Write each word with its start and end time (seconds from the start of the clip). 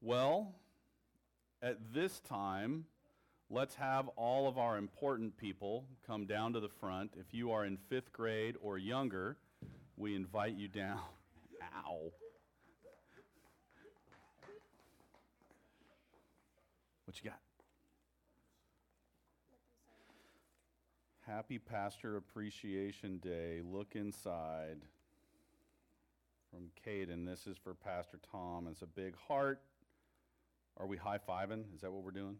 Well, 0.00 0.54
at 1.60 1.92
this 1.92 2.20
time, 2.20 2.84
let's 3.50 3.74
have 3.74 4.08
all 4.16 4.46
of 4.46 4.56
our 4.56 4.78
important 4.78 5.36
people 5.36 5.86
come 6.06 6.26
down 6.26 6.52
to 6.52 6.60
the 6.60 6.68
front. 6.68 7.14
If 7.18 7.34
you 7.34 7.50
are 7.50 7.64
in 7.64 7.76
fifth 7.88 8.12
grade 8.12 8.54
or 8.60 8.78
younger, 8.78 9.36
we 9.96 10.14
invite 10.14 10.54
you 10.54 10.68
down. 10.68 11.00
Ow. 11.84 12.12
What 17.04 17.18
you 17.22 17.30
got? 17.30 17.40
Happy 21.26 21.58
Pastor 21.58 22.16
Appreciation 22.16 23.18
Day. 23.18 23.60
Look 23.64 23.96
inside. 23.96 24.78
From 26.50 26.70
Caden. 26.86 27.26
This 27.26 27.46
is 27.46 27.58
for 27.58 27.74
Pastor 27.74 28.18
Tom. 28.30 28.68
It's 28.70 28.80
a 28.80 28.86
big 28.86 29.14
heart. 29.26 29.60
Are 30.78 30.86
we 30.86 30.96
high 30.96 31.18
fiving? 31.18 31.64
Is 31.74 31.80
that 31.82 31.92
what 31.92 32.04
we're 32.04 32.10
doing? 32.12 32.36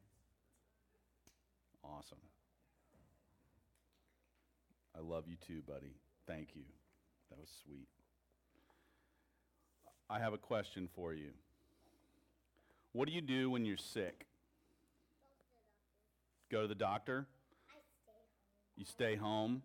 Awesome. 1.82 2.18
I 4.96 5.00
love 5.00 5.24
you 5.26 5.36
too, 5.46 5.62
buddy. 5.66 5.94
Thank 6.26 6.50
you. 6.54 6.62
That 7.30 7.38
was 7.38 7.50
sweet. 7.64 7.88
I 10.10 10.18
have 10.18 10.32
a 10.32 10.38
question 10.38 10.88
for 10.94 11.12
you. 11.12 11.30
What 12.92 13.08
do 13.08 13.14
you 13.14 13.20
do 13.20 13.50
when 13.50 13.64
you're 13.64 13.76
sick? 13.76 14.26
Go 16.50 16.62
to 16.62 16.68
the 16.68 16.74
doctor? 16.74 17.26
You 18.76 18.84
stay 18.84 19.16
home, 19.16 19.62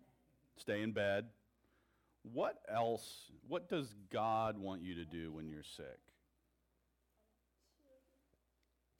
stay 0.56 0.82
in 0.82 0.92
bed. 0.92 1.26
What 2.32 2.58
else, 2.68 3.30
what 3.48 3.68
does 3.68 3.94
God 4.12 4.58
want 4.58 4.82
you 4.82 4.94
to 4.96 5.04
do 5.04 5.32
when 5.32 5.48
you're 5.48 5.62
sick? 5.62 5.98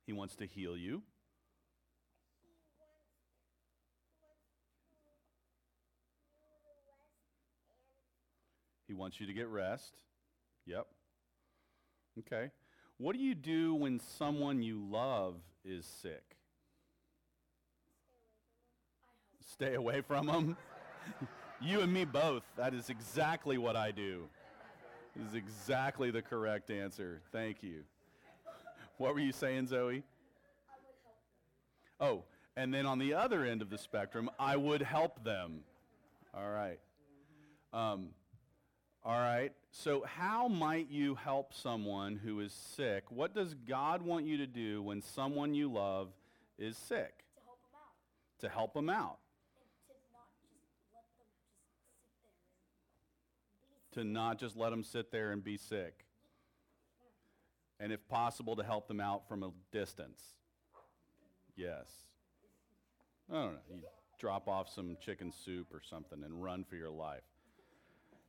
He 0.06 0.12
wants 0.12 0.36
to 0.36 0.46
heal 0.46 0.76
you. 0.76 1.02
He 8.86 8.92
wants 8.92 9.19
you 9.19 9.27
to 9.27 9.33
get 9.33 9.48
rest. 9.48 9.94
Yep. 10.66 10.86
Okay. 12.20 12.50
What 12.98 13.16
do 13.16 13.22
you 13.22 13.34
do 13.34 13.74
when 13.74 13.98
someone 13.98 14.62
you 14.62 14.78
love 14.78 15.36
is 15.64 15.86
sick? 16.02 16.36
Stay 19.52 19.74
away 19.74 20.00
from 20.00 20.27
them. 20.27 20.56
you 21.61 21.80
and 21.80 21.92
me 21.92 22.05
both. 22.05 22.42
That 22.56 22.74
is 22.74 22.91
exactly 22.91 23.58
what 23.58 23.77
I 23.77 23.91
do. 23.91 24.28
This 25.16 25.28
is 25.28 25.34
exactly 25.34 26.11
the 26.11 26.22
correct 26.22 26.70
answer. 26.70 27.20
Thank 27.33 27.62
you. 27.62 27.84
What 28.98 29.14
were 29.14 29.20
you 29.20 29.33
saying, 29.33 29.67
Zoe? 29.67 30.03
Oh, 32.00 32.25
and 32.56 32.73
then 32.73 32.87
on 32.87 32.98
the 32.98 33.14
other 33.14 33.45
end 33.45 33.62
of 33.62 33.70
the 33.70 33.78
spectrum, 33.78 34.31
I 34.39 34.56
would 34.56 34.83
help 34.83 35.25
them. 35.25 35.61
All 36.33 36.51
right. 36.51 36.78
Um, 37.73 38.09
all 39.05 39.19
right. 39.19 39.53
So, 39.70 40.05
how 40.06 40.47
might 40.48 40.89
you 40.91 41.17
help 41.17 41.53
someone 41.53 42.17
who 42.17 42.41
is 42.41 42.53
sick? 42.53 43.05
What 43.11 43.34
does 43.34 43.55
God 43.55 44.03
want 44.03 44.25
you 44.25 44.36
to 44.39 44.47
do 44.47 44.83
when 44.83 45.03
someone 45.03 45.55
you 45.55 45.70
love 45.70 46.08
is 46.58 46.77
sick? 46.77 47.25
To 47.34 47.42
help 47.45 47.58
them 47.64 47.75
out. 47.77 48.39
To 48.41 48.48
help 48.48 48.75
them 48.75 48.91
out. 48.91 49.19
And 53.97 54.06
to 54.06 54.12
not 54.12 54.39
just 54.39 54.56
let 54.56 54.70
them 54.70 54.84
sit 54.84 55.11
there 55.11 55.33
and 55.33 55.42
be 55.42 55.56
sick. 55.56 56.03
And 57.80 57.92
if 57.92 58.06
possible, 58.08 58.56
to 58.56 58.62
help 58.62 58.89
them 58.89 59.00
out 59.00 59.28
from 59.28 59.42
a 59.42 59.50
distance. 59.72 60.20
Yes. 61.56 61.86
I 63.30 63.34
don't 63.34 63.53
know. 63.53 63.58
You 63.70 63.80
drop 64.19 64.48
off 64.48 64.69
some 64.69 64.97
chicken 65.00 65.33
soup 65.33 65.68
or 65.73 65.80
something 65.83 66.23
and 66.24 66.42
run 66.42 66.64
for 66.64 66.77
your 66.77 66.90
life. 66.90 67.23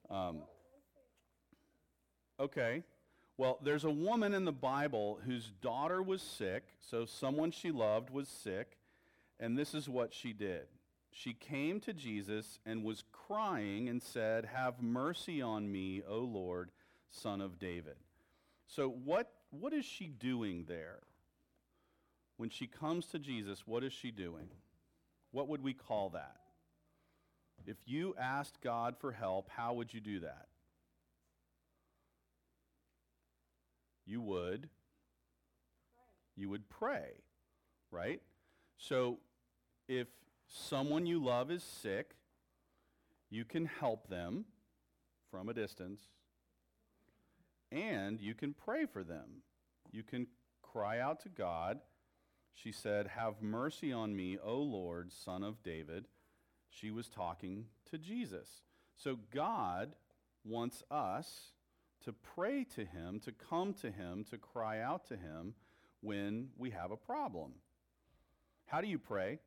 Um, 0.09 0.39
okay. 2.39 2.83
Well, 3.38 3.59
there's 3.63 3.83
a 3.83 3.91
woman 3.91 4.33
in 4.33 4.45
the 4.45 4.51
Bible 4.51 5.19
whose 5.25 5.51
daughter 5.62 6.01
was 6.01 6.22
sick, 6.22 6.63
so 6.79 7.06
someone 7.06 7.51
she 7.51 7.72
loved 7.72 8.09
was 8.09 8.29
sick, 8.29 8.77
and 9.39 9.57
this 9.57 9.73
is 9.73 9.89
what 9.89 10.13
she 10.13 10.31
did. 10.31 10.67
She 11.12 11.33
came 11.33 11.79
to 11.81 11.94
Jesus 11.94 12.59
and 12.66 12.83
was 12.83 13.03
crying 13.12 13.89
and 13.89 14.01
said, 14.01 14.45
Have 14.45 14.81
mercy 14.81 15.41
on 15.41 15.72
me, 15.72 16.01
O 16.07 16.19
Lord, 16.19 16.72
son 17.09 17.41
of 17.41 17.59
David. 17.59 17.95
So, 18.67 18.89
what, 18.89 19.31
what 19.51 19.73
is 19.73 19.85
she 19.85 20.07
doing 20.07 20.65
there? 20.67 20.99
When 22.37 22.49
she 22.49 22.67
comes 22.67 23.05
to 23.07 23.19
Jesus, 23.19 23.63
what 23.65 23.83
is 23.83 23.93
she 23.93 24.11
doing? 24.11 24.49
What 25.31 25.47
would 25.47 25.63
we 25.63 25.73
call 25.73 26.09
that? 26.09 26.37
If 27.65 27.77
you 27.85 28.15
asked 28.19 28.61
God 28.61 28.95
for 28.99 29.11
help, 29.11 29.49
how 29.49 29.73
would 29.73 29.93
you 29.93 30.01
do 30.01 30.19
that? 30.21 30.47
You 34.05 34.21
would 34.21 34.69
you 36.35 36.49
would 36.49 36.69
pray, 36.69 37.11
right? 37.91 38.21
So 38.77 39.19
if 39.87 40.07
someone 40.47 41.05
you 41.05 41.23
love 41.23 41.49
is 41.49 41.63
sick, 41.63 42.15
you 43.29 43.45
can 43.45 43.65
help 43.65 44.09
them 44.09 44.45
from 45.31 45.49
a 45.49 45.53
distance 45.53 46.01
and 47.75 48.22
you 48.22 48.34
can 48.34 48.53
pray 48.53 48.86
for 48.86 49.03
them. 49.03 49.44
You 49.91 50.02
can 50.02 50.28
cry 50.63 51.00
out 51.00 51.19
to 51.22 51.30
God. 51.30 51.80
She 52.53 52.72
said, 52.72 53.08
Have 53.08 53.41
mercy 53.41 53.91
on 53.91 54.16
me, 54.16 54.38
O 54.41 54.58
Lord, 54.58 55.12
son 55.12 55.44
of 55.44 55.62
David. 55.62 56.06
She 56.69 56.90
was 56.90 57.09
talking 57.09 57.66
to 57.91 57.97
Jesus. 57.97 58.62
So 58.96 59.18
God 59.34 59.94
wants 60.46 60.84
us 60.90 61.52
to 62.06 62.13
pray 62.13 62.66
to 62.75 62.86
him, 62.86 63.19
to 63.25 63.31
come 63.31 63.74
to 63.74 63.92
him, 63.92 64.24
to 64.30 64.38
cry 64.38 64.80
out 64.81 65.06
to 65.07 65.18
him 65.18 65.53
when 66.02 66.47
we 66.57 66.69
have 66.69 66.92
a 66.92 66.97
problem. 66.97 67.52
How 68.68 68.80
do 68.80 68.88
you 68.88 69.00
pray? 69.00 69.40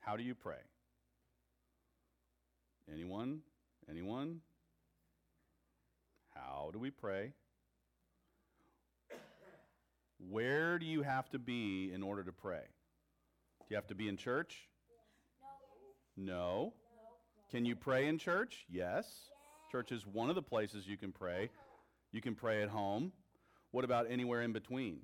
How 0.00 0.16
do 0.16 0.22
you 0.22 0.34
pray? 0.34 0.62
Anyone? 2.92 3.40
Anyone? 3.88 4.40
How 6.34 6.70
do 6.72 6.78
we 6.78 6.90
pray? 6.90 7.32
Where 10.30 10.78
do 10.78 10.86
you 10.86 11.02
have 11.02 11.28
to 11.30 11.38
be 11.38 11.92
in 11.92 12.02
order 12.02 12.22
to 12.24 12.32
pray? 12.32 12.62
Do 13.60 13.66
you 13.70 13.76
have 13.76 13.86
to 13.88 13.94
be 13.94 14.08
in 14.08 14.16
church? 14.16 14.68
No. 16.16 16.72
Can 17.50 17.64
you 17.64 17.76
pray 17.76 18.08
in 18.08 18.18
church? 18.18 18.64
Yes. 18.70 19.06
Church 19.70 19.92
is 19.92 20.06
one 20.06 20.28
of 20.28 20.34
the 20.34 20.42
places 20.42 20.86
you 20.86 20.96
can 20.96 21.12
pray. 21.12 21.50
You 22.12 22.20
can 22.20 22.34
pray 22.34 22.62
at 22.62 22.68
home. 22.68 23.12
What 23.70 23.84
about 23.84 24.06
anywhere 24.08 24.42
in 24.42 24.52
between? 24.52 25.00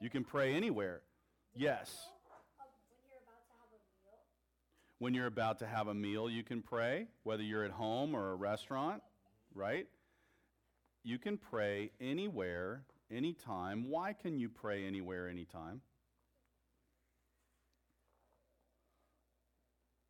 You 0.00 0.10
can 0.10 0.24
pray 0.24 0.54
anywhere. 0.54 1.00
Yes. 1.54 1.94
When 4.98 5.14
you're 5.14 5.26
about 5.26 5.60
to 5.60 5.66
have 5.66 5.88
a 5.88 5.94
meal, 5.94 6.28
you 6.28 6.42
can 6.42 6.62
pray, 6.62 7.06
whether 7.22 7.42
you're 7.42 7.64
at 7.64 7.70
home 7.70 8.14
or 8.14 8.32
a 8.32 8.34
restaurant, 8.34 9.02
right? 9.54 9.86
You 11.02 11.18
can 11.18 11.38
pray 11.38 11.90
anywhere, 12.00 12.82
anytime. 13.10 13.88
Why 13.88 14.12
can 14.12 14.38
you 14.38 14.48
pray 14.48 14.86
anywhere, 14.86 15.28
anytime? 15.28 15.80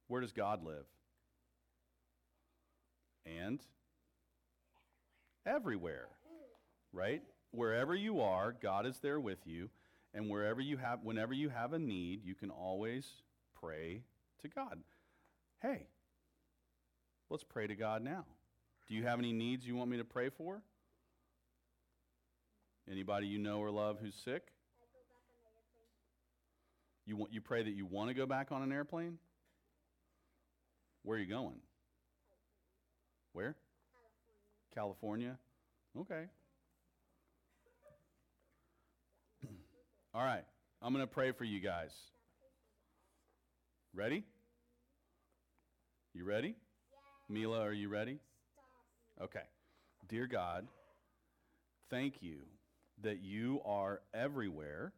Where 0.08 0.20
does 0.20 0.32
God 0.32 0.64
live? 0.64 0.86
And? 3.24 3.60
Everywhere, 5.46 6.08
right? 6.92 7.22
Wherever 7.52 7.94
you 7.94 8.20
are, 8.20 8.52
God 8.52 8.86
is 8.86 8.98
there 8.98 9.20
with 9.20 9.46
you. 9.46 9.70
And 10.12 10.28
wherever 10.28 10.60
you 10.60 10.76
have, 10.76 11.00
whenever 11.04 11.32
you 11.32 11.48
have 11.50 11.72
a 11.72 11.78
need, 11.78 12.24
you 12.24 12.34
can 12.34 12.50
always 12.50 13.06
pray 13.60 14.02
to 14.42 14.48
God. 14.48 14.80
Hey, 15.62 15.86
let's 17.30 17.44
pray 17.44 17.68
to 17.68 17.76
God 17.76 18.02
now. 18.02 18.24
Do 18.90 18.96
you 18.96 19.04
have 19.04 19.20
any 19.20 19.32
needs 19.32 19.64
you 19.64 19.76
want 19.76 19.88
me 19.88 19.98
to 19.98 20.04
pray 20.04 20.30
for? 20.30 20.60
Anybody 22.90 23.28
you 23.28 23.38
know 23.38 23.60
or 23.60 23.70
love 23.70 23.98
who's 24.02 24.16
sick? 24.16 24.26
I 24.26 24.82
go 24.90 24.98
back 25.14 25.22
on 25.30 25.30
airplane. 25.38 25.86
You, 27.06 27.16
want, 27.16 27.32
you 27.32 27.40
pray 27.40 27.62
that 27.62 27.70
you 27.70 27.86
want 27.86 28.08
to 28.08 28.14
go 28.14 28.26
back 28.26 28.50
on 28.50 28.62
an 28.62 28.72
airplane? 28.72 29.18
Where 31.04 31.18
are 31.18 31.20
you 31.20 31.28
going? 31.28 31.60
Where? 33.32 33.54
California. 34.74 35.38
California? 35.94 36.24
Okay. 36.24 36.28
All 40.14 40.24
right. 40.24 40.44
I'm 40.82 40.92
going 40.92 41.04
to 41.04 41.12
pray 41.12 41.30
for 41.30 41.44
you 41.44 41.60
guys. 41.60 41.92
Ready? 43.94 44.24
You 46.12 46.24
ready? 46.24 46.56
Mila, 47.28 47.60
are 47.60 47.72
you 47.72 47.88
ready? 47.88 48.18
Okay. 49.22 49.42
Dear 50.08 50.26
God, 50.26 50.66
thank 51.90 52.22
you 52.22 52.38
that 53.02 53.20
you 53.20 53.60
are 53.66 54.00
everywhere 54.14 54.94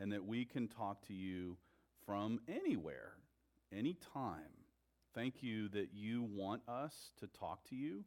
and 0.00 0.10
that 0.12 0.24
we 0.24 0.46
can 0.46 0.68
talk 0.68 1.06
to 1.08 1.12
you 1.12 1.58
from 2.06 2.40
anywhere, 2.48 3.12
anytime. 3.70 4.64
Thank 5.14 5.42
you 5.42 5.68
that 5.70 5.90
you 5.92 6.22
want 6.22 6.62
us 6.66 7.12
to 7.20 7.26
talk 7.26 7.68
to 7.68 7.76
you, 7.76 8.04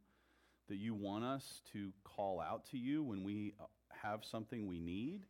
that 0.67 0.77
you 0.77 0.95
want 0.95 1.25
us 1.25 1.61
to 1.73 1.91
call 2.03 2.41
out 2.41 2.65
to 2.71 2.77
you 2.79 3.03
when 3.03 3.23
we 3.23 3.53
uh, 3.59 3.65
have 4.01 4.25
something 4.25 4.65
we 4.65 4.79
need, 4.79 5.27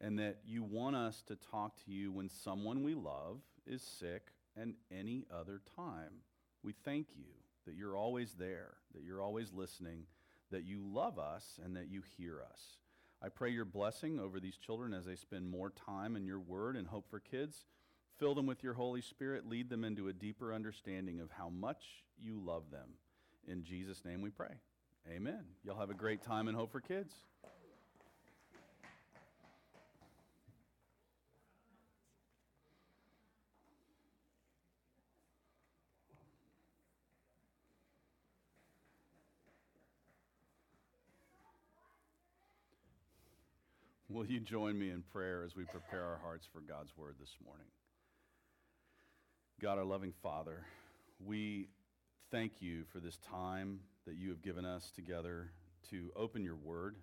and 0.00 0.18
that 0.18 0.38
you 0.44 0.64
want 0.64 0.96
us 0.96 1.22
to 1.28 1.36
talk 1.36 1.76
to 1.84 1.92
you 1.92 2.10
when 2.10 2.28
someone 2.28 2.82
we 2.82 2.94
love 2.96 3.38
is 3.68 3.82
sick 3.82 4.32
and 4.56 4.74
any 4.90 5.26
other 5.32 5.60
time. 5.76 6.24
We 6.64 6.74
thank 6.84 7.06
you 7.14 7.34
that 7.66 7.74
you're 7.74 7.96
always 7.96 8.32
there, 8.34 8.74
that 8.94 9.02
you're 9.02 9.22
always 9.22 9.52
listening, 9.52 10.04
that 10.50 10.64
you 10.64 10.80
love 10.82 11.18
us, 11.18 11.58
and 11.64 11.76
that 11.76 11.88
you 11.88 12.02
hear 12.16 12.42
us. 12.42 12.78
I 13.22 13.28
pray 13.28 13.50
your 13.50 13.64
blessing 13.66 14.18
over 14.18 14.40
these 14.40 14.56
children 14.56 14.94
as 14.94 15.04
they 15.04 15.16
spend 15.16 15.50
more 15.50 15.70
time 15.70 16.16
in 16.16 16.24
your 16.24 16.40
word 16.40 16.76
and 16.76 16.86
hope 16.86 17.08
for 17.10 17.20
kids. 17.20 17.66
Fill 18.18 18.34
them 18.34 18.46
with 18.46 18.62
your 18.62 18.74
Holy 18.74 19.02
Spirit. 19.02 19.48
Lead 19.48 19.68
them 19.68 19.84
into 19.84 20.08
a 20.08 20.12
deeper 20.12 20.52
understanding 20.52 21.20
of 21.20 21.30
how 21.30 21.48
much 21.48 21.84
you 22.18 22.40
love 22.40 22.70
them. 22.70 22.88
In 23.46 23.62
Jesus' 23.62 24.04
name 24.04 24.22
we 24.22 24.30
pray. 24.30 24.54
Amen. 25.10 25.44
Y'all 25.64 25.78
have 25.78 25.90
a 25.90 25.94
great 25.94 26.22
time 26.22 26.48
and 26.48 26.56
Hope 26.56 26.72
for 26.72 26.80
Kids. 26.80 27.14
Will 44.20 44.26
you 44.26 44.40
join 44.40 44.78
me 44.78 44.90
in 44.90 45.00
prayer 45.00 45.44
as 45.46 45.56
we 45.56 45.64
prepare 45.64 46.04
our 46.04 46.18
hearts 46.22 46.46
for 46.52 46.60
God's 46.60 46.94
word 46.94 47.14
this 47.18 47.34
morning? 47.42 47.64
God, 49.62 49.78
our 49.78 49.84
loving 49.84 50.12
Father, 50.22 50.66
we 51.24 51.68
thank 52.30 52.60
you 52.60 52.84
for 52.92 53.00
this 53.00 53.16
time 53.16 53.80
that 54.06 54.16
you 54.16 54.28
have 54.28 54.42
given 54.42 54.66
us 54.66 54.90
together 54.94 55.52
to 55.88 56.12
open 56.14 56.44
your 56.44 56.56
word. 56.56 56.96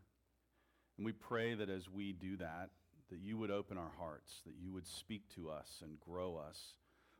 And 0.97 1.07
we 1.07 1.11
pray 1.11 1.55
that 1.55 1.71
as 1.71 1.89
we 1.89 2.13
do 2.13 2.37
that, 2.37 2.69
that 3.09 3.17
you 3.17 3.35
would 3.39 3.49
open 3.49 3.79
our 3.79 3.93
hearts, 3.97 4.43
that 4.45 4.53
you 4.55 4.71
would 4.71 4.85
speak 4.85 5.23
to 5.33 5.49
us 5.49 5.81
and 5.81 5.99
grow 5.99 6.37
us 6.37 6.75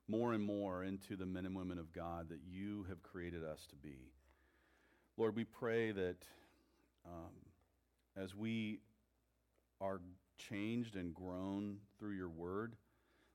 more 0.08 0.34
and 0.34 0.44
more 0.44 0.84
into 0.84 1.16
the 1.16 1.26
men 1.26 1.48
and 1.48 1.56
women 1.56 1.80
of 1.80 1.92
God 1.92 2.30
that 2.30 2.42
you 2.48 2.86
have 2.88 3.02
created 3.02 3.44
us 3.44 3.66
to 3.72 3.76
be. 3.76 4.12
Lord, 5.18 5.36
we 5.36 5.44
pray 5.44 5.92
that 5.92 6.18
um, 7.04 7.34
as 8.16 8.36
we 8.36 8.82
are 9.80 10.02
changed 10.38 10.96
and 10.96 11.14
grown 11.14 11.78
through 12.00 12.14
your 12.14 12.30
word, 12.30 12.76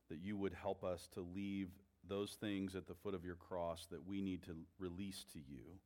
that 0.09 0.21
you 0.21 0.37
would 0.37 0.55
help 0.55 0.85
us 0.85 1.09
to 1.15 1.21
leave 1.21 1.69
those 2.09 2.33
things 2.33 2.75
at 2.75 2.87
the 2.87 2.94
foot 2.94 3.15
of 3.15 3.25
your 3.25 3.37
cross 3.37 3.87
that 3.91 4.06
we 4.06 4.21
need 4.21 4.43
to 4.43 4.56
release 4.79 5.25
to 5.33 5.39
you. 5.39 5.79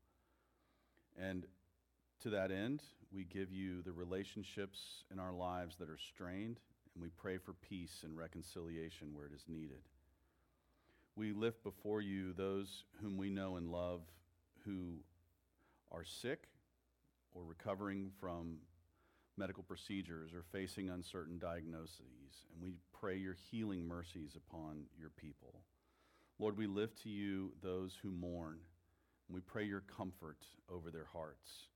And 1.19 1.47
to 2.23 2.31
that 2.31 2.50
end, 2.50 2.82
we 3.12 3.25
give 3.25 3.53
you 3.53 3.82
the 3.82 3.93
relationships 3.93 5.05
in 5.12 5.19
our 5.19 5.32
lives 5.32 5.76
that 5.76 5.88
are 5.88 5.99
strained, 5.99 6.58
and 6.94 7.03
we 7.03 7.11
pray 7.11 7.38
for 7.38 7.53
peace 7.53 8.03
and 8.05 8.17
reconciliation 8.17 9.14
where 9.14 9.26
it 9.26 9.32
is 9.32 9.44
needed. 9.49 9.82
We 11.14 11.32
lift 11.32 11.62
before 11.62 12.00
you 12.00 12.32
those 12.32 12.85
whom 13.00 13.17
we 13.17 13.31
know 13.31 13.56
and 13.56 13.70
love 13.70 14.00
who 14.64 15.00
are 15.93 16.05
sick 16.05 16.49
or 17.35 17.43
recovering 17.44 18.11
from 18.20 18.58
medical 19.36 19.62
procedures 19.62 20.32
or 20.32 20.42
facing 20.52 20.88
uncertain 20.88 21.38
diagnoses. 21.38 22.46
And 22.52 22.62
we 22.62 22.74
pray 22.92 23.16
your 23.16 23.36
healing 23.50 23.86
mercies 23.86 24.36
upon 24.36 24.84
your 24.98 25.10
people. 25.10 25.60
Lord, 26.38 26.56
we 26.56 26.66
lift 26.66 27.02
to 27.02 27.08
you 27.08 27.52
those 27.62 27.96
who 28.02 28.10
mourn. 28.10 28.58
And 29.28 29.34
we 29.34 29.40
pray 29.40 29.64
your 29.64 29.82
comfort 29.96 30.38
over 30.70 30.90
their 30.90 31.08
hearts. 31.12 31.68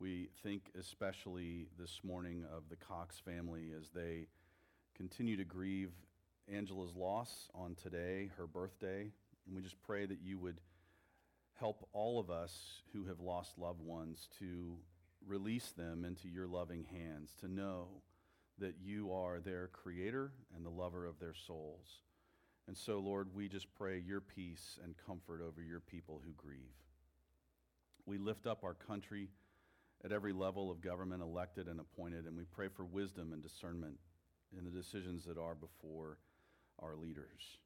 We 0.00 0.28
think 0.42 0.70
especially 0.78 1.66
this 1.78 2.00
morning 2.04 2.44
of 2.54 2.64
the 2.68 2.76
Cox 2.76 3.18
family 3.18 3.72
as 3.76 3.88
they 3.90 4.28
continue 4.96 5.36
to 5.36 5.44
grieve 5.44 5.92
Angela's 6.52 6.94
loss 6.94 7.48
on 7.54 7.74
today, 7.74 8.30
her 8.36 8.46
birthday. 8.46 9.10
And 9.46 9.56
we 9.56 9.62
just 9.62 9.80
pray 9.82 10.06
that 10.06 10.20
you 10.22 10.38
would 10.38 10.60
help 11.58 11.88
all 11.92 12.20
of 12.20 12.30
us 12.30 12.82
who 12.92 13.06
have 13.06 13.20
lost 13.20 13.58
loved 13.58 13.82
ones 13.82 14.28
to 14.38 14.76
release 15.26 15.72
them 15.76 16.04
into 16.04 16.28
your 16.28 16.46
loving 16.46 16.84
hands, 16.84 17.34
to 17.40 17.48
know 17.48 17.88
that 18.58 18.76
you 18.82 19.12
are 19.12 19.40
their 19.40 19.68
creator 19.68 20.32
and 20.54 20.64
the 20.64 20.70
lover 20.70 21.06
of 21.06 21.18
their 21.18 21.34
souls. 21.34 22.02
And 22.66 22.76
so, 22.76 22.98
Lord, 22.98 23.28
we 23.34 23.48
just 23.48 23.72
pray 23.74 23.98
your 23.98 24.20
peace 24.20 24.78
and 24.82 24.94
comfort 25.06 25.40
over 25.40 25.62
your 25.62 25.80
people 25.80 26.20
who 26.24 26.32
grieve. 26.32 26.58
We 28.04 28.18
lift 28.18 28.46
up 28.46 28.64
our 28.64 28.74
country 28.74 29.28
at 30.04 30.12
every 30.12 30.32
level 30.32 30.70
of 30.70 30.80
government, 30.80 31.22
elected 31.22 31.66
and 31.66 31.80
appointed, 31.80 32.26
and 32.26 32.36
we 32.36 32.44
pray 32.44 32.68
for 32.68 32.84
wisdom 32.84 33.32
and 33.32 33.42
discernment 33.42 33.98
in 34.56 34.64
the 34.64 34.70
decisions 34.70 35.24
that 35.24 35.38
are 35.38 35.54
before 35.54 36.18
our 36.78 36.94
leaders. 36.94 37.58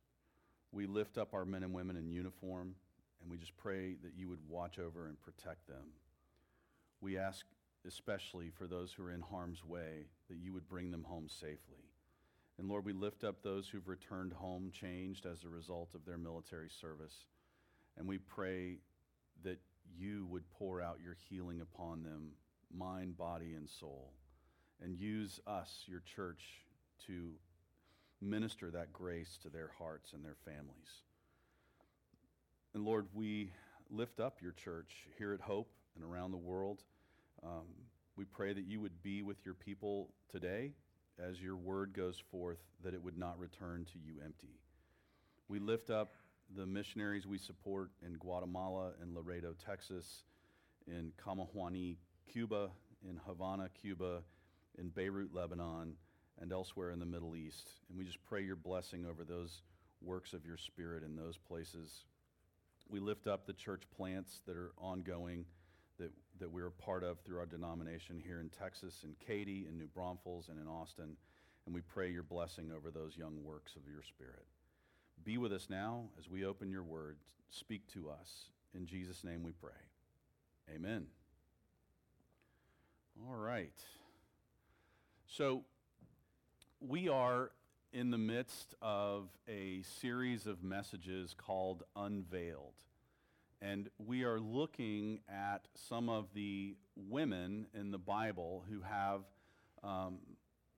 We 0.72 0.87
lift 0.87 1.19
up 1.19 1.34
our 1.34 1.44
men 1.44 1.62
and 1.62 1.75
women 1.75 1.96
in 1.96 2.10
uniform, 2.10 2.75
and 3.20 3.31
we 3.31 3.37
just 3.37 3.56
pray 3.56 3.96
that 4.02 4.14
you 4.16 4.28
would 4.28 4.48
watch 4.48 4.78
over 4.78 5.06
and 5.06 5.20
protect 5.20 5.66
them. 5.69 5.84
We 7.02 7.19
ask 7.19 7.44
especially 7.87 8.50
for 8.50 8.66
those 8.66 8.93
who 8.93 9.04
are 9.04 9.10
in 9.10 9.20
harm's 9.20 9.64
way 9.64 10.06
that 10.31 10.38
you 10.38 10.52
would 10.52 10.69
bring 10.69 10.93
them 10.93 11.02
home 11.02 11.28
safely. 11.28 11.90
And 12.58 12.69
Lord, 12.69 12.84
we 12.84 12.93
lift 12.93 13.25
up 13.25 13.43
those 13.43 13.69
who've 13.69 13.88
returned 13.88 14.32
home 14.32 14.70
changed 14.72 15.26
as 15.26 15.43
a 15.43 15.49
result 15.49 15.90
of 15.94 16.04
their 16.04 16.16
military 16.16 16.70
service. 16.70 17.26
And 17.99 18.06
we 18.06 18.19
pray 18.19 18.78
that 19.43 19.58
you 19.99 20.26
would 20.31 20.49
pour 20.50 20.81
out 20.81 21.00
your 21.02 21.16
healing 21.28 21.60
upon 21.60 22.04
them, 22.04 22.31
mind, 22.72 23.16
body, 23.19 23.55
and 23.55 23.69
soul. 23.69 24.12
And 24.81 24.96
use 24.96 25.40
us, 25.46 25.82
your 25.87 26.02
church, 26.14 26.43
to 27.06 27.32
minister 28.20 28.70
that 28.70 28.93
grace 28.93 29.38
to 29.43 29.48
their 29.48 29.70
hearts 29.76 30.12
and 30.12 30.25
their 30.25 30.37
families. 30.44 31.02
And 32.75 32.84
Lord, 32.84 33.08
we 33.12 33.50
lift 33.90 34.20
up 34.20 34.40
your 34.40 34.52
church 34.52 35.06
here 35.19 35.34
at 35.34 35.40
Hope 35.40 35.69
and 35.94 36.04
around 36.04 36.30
the 36.30 36.36
world. 36.36 36.82
Um, 37.42 37.66
we 38.16 38.24
pray 38.24 38.52
that 38.52 38.64
you 38.64 38.81
would 38.81 39.02
be 39.02 39.22
with 39.22 39.44
your 39.44 39.55
people 39.55 40.10
today 40.31 40.72
as 41.19 41.40
your 41.40 41.56
word 41.56 41.93
goes 41.93 42.22
forth, 42.31 42.58
that 42.84 42.94
it 42.94 43.02
would 43.02 43.19
not 43.19 43.38
return 43.38 43.86
to 43.93 43.98
you 43.98 44.14
empty. 44.24 44.58
We 45.48 45.58
lift 45.58 45.90
up 45.90 46.14
the 46.56 46.67
missionaries 46.67 47.26
we 47.26 47.38
support 47.38 47.90
in 48.05 48.14
Guatemala 48.14 48.93
in 49.02 49.14
Laredo, 49.14 49.55
Texas, 49.64 50.24
in 50.86 51.12
Camajuaní, 51.24 51.96
Cuba, 52.31 52.70
in 53.08 53.20
Havana, 53.26 53.69
Cuba, 53.81 54.22
in 54.78 54.88
Beirut, 54.88 55.34
Lebanon, 55.34 55.94
and 56.40 56.52
elsewhere 56.52 56.90
in 56.90 56.98
the 56.98 57.06
Middle 57.06 57.36
East. 57.36 57.70
And 57.88 57.98
we 57.98 58.05
just 58.05 58.22
pray 58.24 58.43
your 58.43 58.56
blessing 58.56 59.06
over 59.06 59.24
those 59.24 59.62
works 60.00 60.32
of 60.32 60.44
your 60.44 60.56
Spirit 60.56 61.02
in 61.05 61.17
those 61.17 61.36
places. 61.36 62.05
We 62.88 63.00
lift 63.00 63.26
up 63.26 63.46
the 63.46 63.52
church 63.52 63.82
plants 63.96 64.40
that 64.46 64.56
are 64.56 64.72
ongoing 64.76 65.44
that 66.43 66.51
we're 66.51 66.67
a 66.67 66.72
part 66.72 67.05
of 67.05 67.20
through 67.20 67.39
our 67.39 67.46
denomination 67.46 68.20
here 68.20 68.41
in 68.41 68.49
Texas, 68.49 69.05
in 69.05 69.15
Katy, 69.25 69.67
in 69.69 69.79
New 69.79 69.87
Braunfels, 69.87 70.49
and 70.49 70.61
in 70.61 70.67
Austin. 70.67 71.17
And 71.67 71.75
we 71.75 71.82
pray 71.82 72.11
your 72.11 72.25
blessing 72.25 72.72
over 72.77 72.91
those 72.91 73.17
young 73.17 73.44
works 73.44 73.77
of 73.77 73.82
your 73.89 74.03
Spirit. 74.03 74.44
Be 75.22 75.39
with 75.39 75.53
us 75.53 75.69
now 75.70 76.06
as 76.19 76.29
we 76.29 76.44
open 76.44 76.69
your 76.69 76.82
word. 76.82 77.19
Speak 77.51 77.87
to 77.93 78.11
us. 78.11 78.46
In 78.75 78.87
Jesus' 78.87 79.22
name 79.22 79.44
we 79.44 79.53
pray. 79.53 79.70
Amen. 80.75 81.06
All 83.29 83.37
right. 83.37 83.79
So, 85.29 85.63
we 86.81 87.08
are 87.08 87.53
in 87.93 88.11
the 88.11 88.19
midst 88.19 88.75
of 88.82 89.29
a 89.49 89.82
series 90.01 90.49
of 90.49 90.65
messages 90.65 91.37
called 91.39 91.84
Unveiled. 91.94 92.75
And 93.62 93.88
we 94.04 94.24
are 94.24 94.40
looking 94.40 95.20
at 95.28 95.69
some 95.74 96.08
of 96.08 96.26
the 96.34 96.74
women 96.96 97.66
in 97.72 97.92
the 97.92 97.98
Bible 97.98 98.64
who 98.69 98.81
have 98.81 99.20
um, 99.84 100.19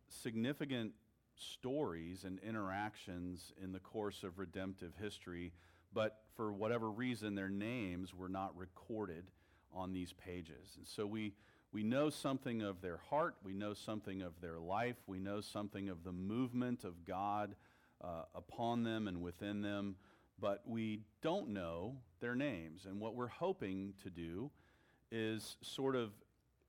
significant 0.08 0.92
stories 1.34 2.24
and 2.24 2.38
interactions 2.40 3.54
in 3.62 3.72
the 3.72 3.78
course 3.78 4.22
of 4.22 4.38
redemptive 4.38 4.92
history, 5.00 5.52
but 5.94 6.18
for 6.36 6.52
whatever 6.52 6.90
reason, 6.90 7.34
their 7.34 7.48
names 7.48 8.12
were 8.14 8.28
not 8.28 8.54
recorded 8.54 9.30
on 9.72 9.94
these 9.94 10.12
pages. 10.12 10.74
And 10.76 10.86
so 10.86 11.06
we, 11.06 11.32
we 11.72 11.82
know 11.82 12.10
something 12.10 12.60
of 12.60 12.82
their 12.82 12.98
heart, 13.08 13.36
we 13.42 13.54
know 13.54 13.72
something 13.72 14.20
of 14.20 14.32
their 14.42 14.58
life, 14.58 14.96
we 15.06 15.18
know 15.18 15.40
something 15.40 15.88
of 15.88 16.04
the 16.04 16.12
movement 16.12 16.84
of 16.84 17.06
God 17.06 17.56
uh, 18.02 18.24
upon 18.34 18.84
them 18.84 19.08
and 19.08 19.22
within 19.22 19.62
them 19.62 19.96
but 20.40 20.62
we 20.66 21.00
don't 21.22 21.48
know 21.48 21.96
their 22.20 22.34
names. 22.34 22.86
And 22.86 23.00
what 23.00 23.14
we're 23.14 23.28
hoping 23.28 23.94
to 24.02 24.10
do 24.10 24.50
is 25.10 25.56
sort 25.62 25.96
of 25.96 26.10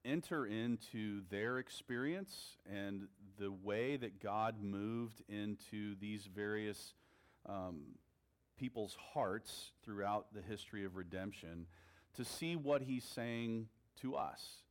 enter 0.03 0.45
into 0.45 1.21
their 1.29 1.57
experience 1.57 2.57
and 2.71 3.07
the 3.39 3.51
way 3.51 3.97
that 3.97 4.21
God 4.21 4.61
moved 4.61 5.23
into 5.27 5.95
these 5.99 6.27
various 6.33 6.93
um, 7.47 7.95
people's 8.57 8.95
hearts 9.13 9.71
throughout 9.83 10.27
the 10.33 10.41
history 10.41 10.85
of 10.85 10.95
redemption 10.95 11.65
to 12.15 12.23
see 12.23 12.55
what 12.55 12.81
he's 12.81 13.03
saying 13.03 13.67
to 14.01 14.15
us. 14.15 14.61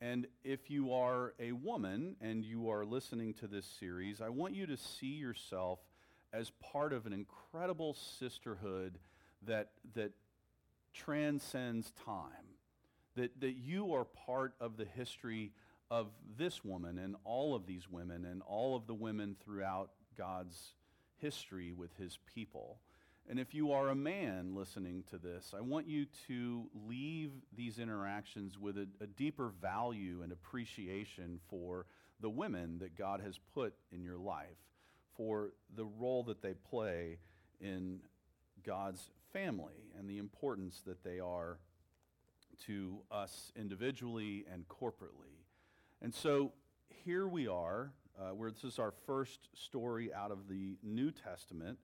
And 0.00 0.26
if 0.44 0.70
you 0.70 0.92
are 0.92 1.34
a 1.40 1.52
woman 1.52 2.16
and 2.20 2.44
you 2.44 2.70
are 2.70 2.84
listening 2.84 3.32
to 3.34 3.46
this 3.46 3.66
series, 3.80 4.20
I 4.20 4.28
want 4.28 4.54
you 4.54 4.66
to 4.66 4.76
see 4.76 5.14
yourself 5.14 5.78
as 6.34 6.50
part 6.50 6.92
of 6.92 7.06
an 7.06 7.12
incredible 7.12 7.94
sisterhood 7.94 8.98
that, 9.46 9.70
that 9.94 10.12
transcends 10.92 11.92
time. 12.04 12.28
That, 13.16 13.40
that 13.40 13.52
you 13.52 13.94
are 13.94 14.04
part 14.04 14.54
of 14.60 14.76
the 14.76 14.84
history 14.84 15.52
of 15.88 16.08
this 16.36 16.64
woman 16.64 16.98
and 16.98 17.14
all 17.24 17.54
of 17.54 17.66
these 17.66 17.88
women 17.88 18.24
and 18.24 18.42
all 18.42 18.74
of 18.74 18.88
the 18.88 18.94
women 18.94 19.36
throughout 19.44 19.90
God's 20.18 20.74
history 21.18 21.72
with 21.72 21.96
his 21.96 22.18
people. 22.34 22.78
And 23.28 23.38
if 23.38 23.54
you 23.54 23.72
are 23.72 23.88
a 23.88 23.94
man 23.94 24.54
listening 24.54 25.04
to 25.10 25.18
this, 25.18 25.54
I 25.56 25.60
want 25.62 25.86
you 25.86 26.06
to 26.26 26.64
leave 26.86 27.30
these 27.56 27.78
interactions 27.78 28.58
with 28.58 28.76
a, 28.76 28.86
a, 29.00 29.06
deeper 29.06 29.50
value 29.62 30.20
and 30.22 30.30
appreciation 30.30 31.38
for 31.48 31.86
the 32.20 32.28
women 32.28 32.78
that 32.80 32.96
God 32.96 33.20
has 33.22 33.38
put 33.54 33.74
in 33.92 34.02
your 34.02 34.18
life, 34.18 34.58
for 35.16 35.52
the 35.76 35.84
role 35.84 36.22
that 36.24 36.42
they 36.42 36.54
play 36.54 37.18
in 37.60 38.00
God's 38.64 39.10
family 39.32 39.92
and 39.98 40.08
the 40.08 40.18
importance 40.18 40.82
that 40.86 41.02
they 41.04 41.20
are 41.20 41.58
to 42.66 42.98
us 43.10 43.52
individually 43.56 44.44
and 44.52 44.66
corporately. 44.68 45.42
And 46.00 46.14
so 46.14 46.52
here 47.04 47.26
we 47.26 47.48
are, 47.48 47.92
uh, 48.18 48.34
where 48.34 48.50
this 48.50 48.64
is 48.64 48.78
our 48.78 48.92
first 49.06 49.48
story 49.54 50.12
out 50.12 50.30
of 50.30 50.48
the 50.48 50.76
New 50.82 51.10
Testament. 51.10 51.78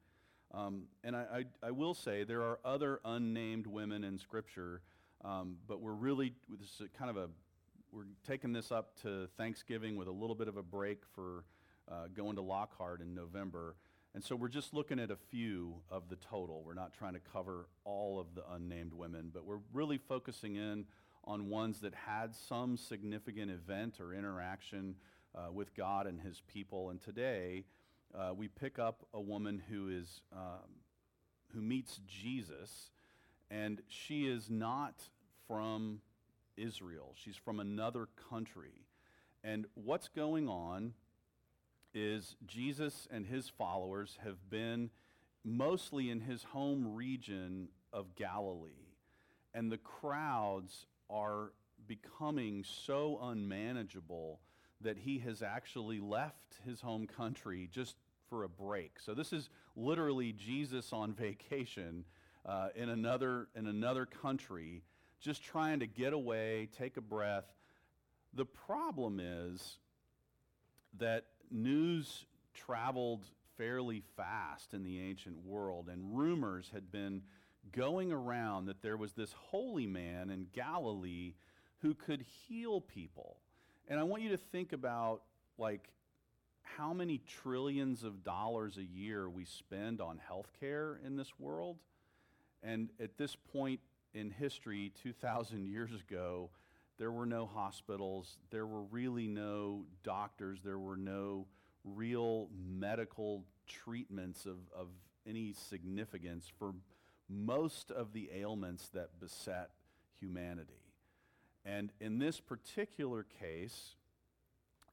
Um, 0.53 0.85
and 1.05 1.17
I, 1.17 1.45
I, 1.63 1.69
I, 1.69 1.71
will 1.71 1.95
say 1.95 2.25
there 2.25 2.43
are 2.43 2.59
other 2.65 3.01
unnamed 3.05 3.69
women 3.69 4.03
in 4.03 4.19
Scripture, 4.19 4.83
um, 5.25 5.57
but 5.69 5.81
we're 5.81 5.93
really, 5.93 6.35
this 6.49 6.81
is 6.81 6.89
kind 6.99 7.09
of 7.09 7.17
a, 7.17 7.29
we're 7.93 8.07
taking 8.27 8.53
this 8.53 8.73
up 8.73 9.01
to 9.03 9.29
Thanksgiving 9.37 9.97
with 9.97 10.09
a 10.09 10.13
little 10.13 10.35
bit 10.35 10.49
of 10.49 10.57
a 10.57 10.63
break 10.63 11.03
for 11.15 11.45
uh, 11.91 12.07
going 12.15 12.37
to 12.37 12.43
Lockhart 12.43 13.01
in 13.01 13.15
November. 13.15 13.77
And 14.15 14.25
so 14.25 14.35
we're 14.35 14.49
just 14.49 14.75
looking 14.75 14.99
at 14.99 15.11
a 15.11 15.17
few 15.17 15.75
of 15.91 16.09
the 16.09 16.17
total. 16.17 16.63
We're 16.65 16.75
not 16.75 16.93
trying 16.93 17.15
to 17.15 17.21
cover 17.21 17.69
all 17.85 18.19
of 18.19 18.35
the 18.35 18.43
unnamed 18.53 18.93
women, 18.93 19.31
but 19.33 19.45
we're 19.45 19.61
really 19.73 19.99
focusing 19.99 20.57
in 20.57 20.85
on 21.25 21.49
ones 21.49 21.81
that 21.81 21.95
had 21.95 22.35
some 22.35 22.77
significant 22.77 23.51
event 23.51 24.01
or 24.01 24.15
interaction 24.15 24.97
uh, 25.35 25.53
with 25.53 25.75
God 25.77 26.07
and 26.07 26.21
his 26.21 26.43
people. 26.53 26.91
And 26.91 27.01
today, 27.01 27.65
uh, 28.15 28.33
we 28.35 28.49
pick 28.49 28.79
up 28.79 29.07
a 29.15 29.21
woman 29.21 29.63
who 29.71 29.89
is 29.89 30.23
um, 30.33 30.81
who 31.55 31.61
meets 31.61 32.01
Jesus, 32.07 32.91
and 33.51 33.81
she 33.89 34.27
is 34.27 34.51
not 34.51 35.09
from 35.47 36.01
Israel. 36.57 37.15
She's 37.15 37.37
from 37.37 37.61
another 37.61 38.09
country. 38.29 38.87
And 39.43 39.67
what's 39.75 40.09
going 40.09 40.49
on 40.49 40.95
is 41.95 42.37
Jesus 42.47 43.09
and 43.11 43.27
his 43.27 43.49
followers 43.49 44.19
have 44.25 44.49
been 44.49 44.91
mostly 45.45 46.11
in 46.11 46.21
his 46.21 46.43
home 46.45 46.95
region 46.95 47.69
of 47.93 48.15
Galilee. 48.15 48.95
And 49.55 49.71
the 49.71 49.79
crowds 49.79 50.87
are 51.09 51.53
becoming 51.87 52.65
so 52.65 53.19
unmanageable 53.23 54.41
that 54.81 54.97
he 54.97 55.19
has 55.19 55.43
actually 55.43 55.99
left 55.99 56.59
his 56.65 56.81
home 56.81 57.07
country 57.07 57.69
just 57.71 57.97
for 58.29 58.45
a 58.45 58.49
break. 58.49 58.99
So 59.01 59.15
this 59.15 59.33
is 59.33 59.51
literally 59.77 60.33
Jesus 60.33 60.93
on 60.93 61.13
vacation 61.19 62.05
uh, 62.47 62.69
in 62.75 62.89
another 62.89 63.49
in 63.55 63.67
another 63.67 64.07
country, 64.07 64.83
just 65.21 65.43
trying 65.43 65.81
to 65.81 65.87
get 65.87 66.13
away, 66.13 66.69
take 66.79 66.97
a 66.97 67.03
breath. 67.03 67.45
The 68.33 68.47
problem 68.47 69.21
is 69.21 69.79
that 70.99 71.25
news 71.51 72.27
traveled 72.55 73.25
fairly 73.57 74.03
fast 74.17 74.75
in 74.75 74.83
the 74.83 75.01
ancient 75.01 75.45
world, 75.45 75.89
and 75.89 76.19
rumors 76.19 76.71
had 76.73 76.91
been 76.91 77.23
going 77.73 78.11
around 78.11 78.67
that 78.67 78.83
there 78.83 78.97
was 78.97 79.13
this 79.13 79.33
holy 79.33 79.87
man 79.87 80.31
in 80.31 80.47
Galilee 80.53 81.35
who 81.83 81.95
could 81.95 82.23
heal 82.23 82.81
people. 82.81 83.37
And 83.89 83.99
I 83.99 84.03
want 84.03 84.23
you 84.23 84.31
to 84.31 84.37
think 84.37 84.73
about 84.73 85.23
like 85.59 85.89
how 86.63 86.93
many 86.93 87.19
trillions 87.19 88.05
of 88.05 88.23
dollars 88.23 88.79
a 88.79 88.85
year 88.85 89.29
we 89.29 89.45
spend 89.45 90.01
on 90.01 90.21
healthcare 90.31 90.97
in 91.05 91.17
this 91.17 91.39
world. 91.39 91.79
And 92.63 92.91
at 93.01 93.19
this 93.19 93.37
point 93.37 93.81
in 94.15 94.31
history, 94.31 94.93
2,000 95.03 95.67
years 95.67 95.91
ago, 95.93 96.51
there 97.01 97.11
were 97.11 97.25
no 97.25 97.47
hospitals, 97.47 98.37
there 98.51 98.67
were 98.67 98.83
really 98.83 99.27
no 99.27 99.87
doctors, 100.05 100.61
there 100.63 100.79
were 100.79 100.99
no 100.99 101.47
real 101.83 102.51
medical 102.79 103.47
treatments 103.67 104.45
of, 104.45 104.59
of 104.77 104.89
any 105.27 105.55
significance 105.55 106.47
for 106.59 106.75
most 107.27 107.91
of 107.91 108.13
the 108.13 108.29
ailments 108.35 108.91
that 108.91 109.19
beset 109.19 109.71
humanity. 110.21 110.83
And 111.65 111.91
in 112.01 112.19
this 112.19 112.39
particular 112.39 113.25
case, 113.41 113.95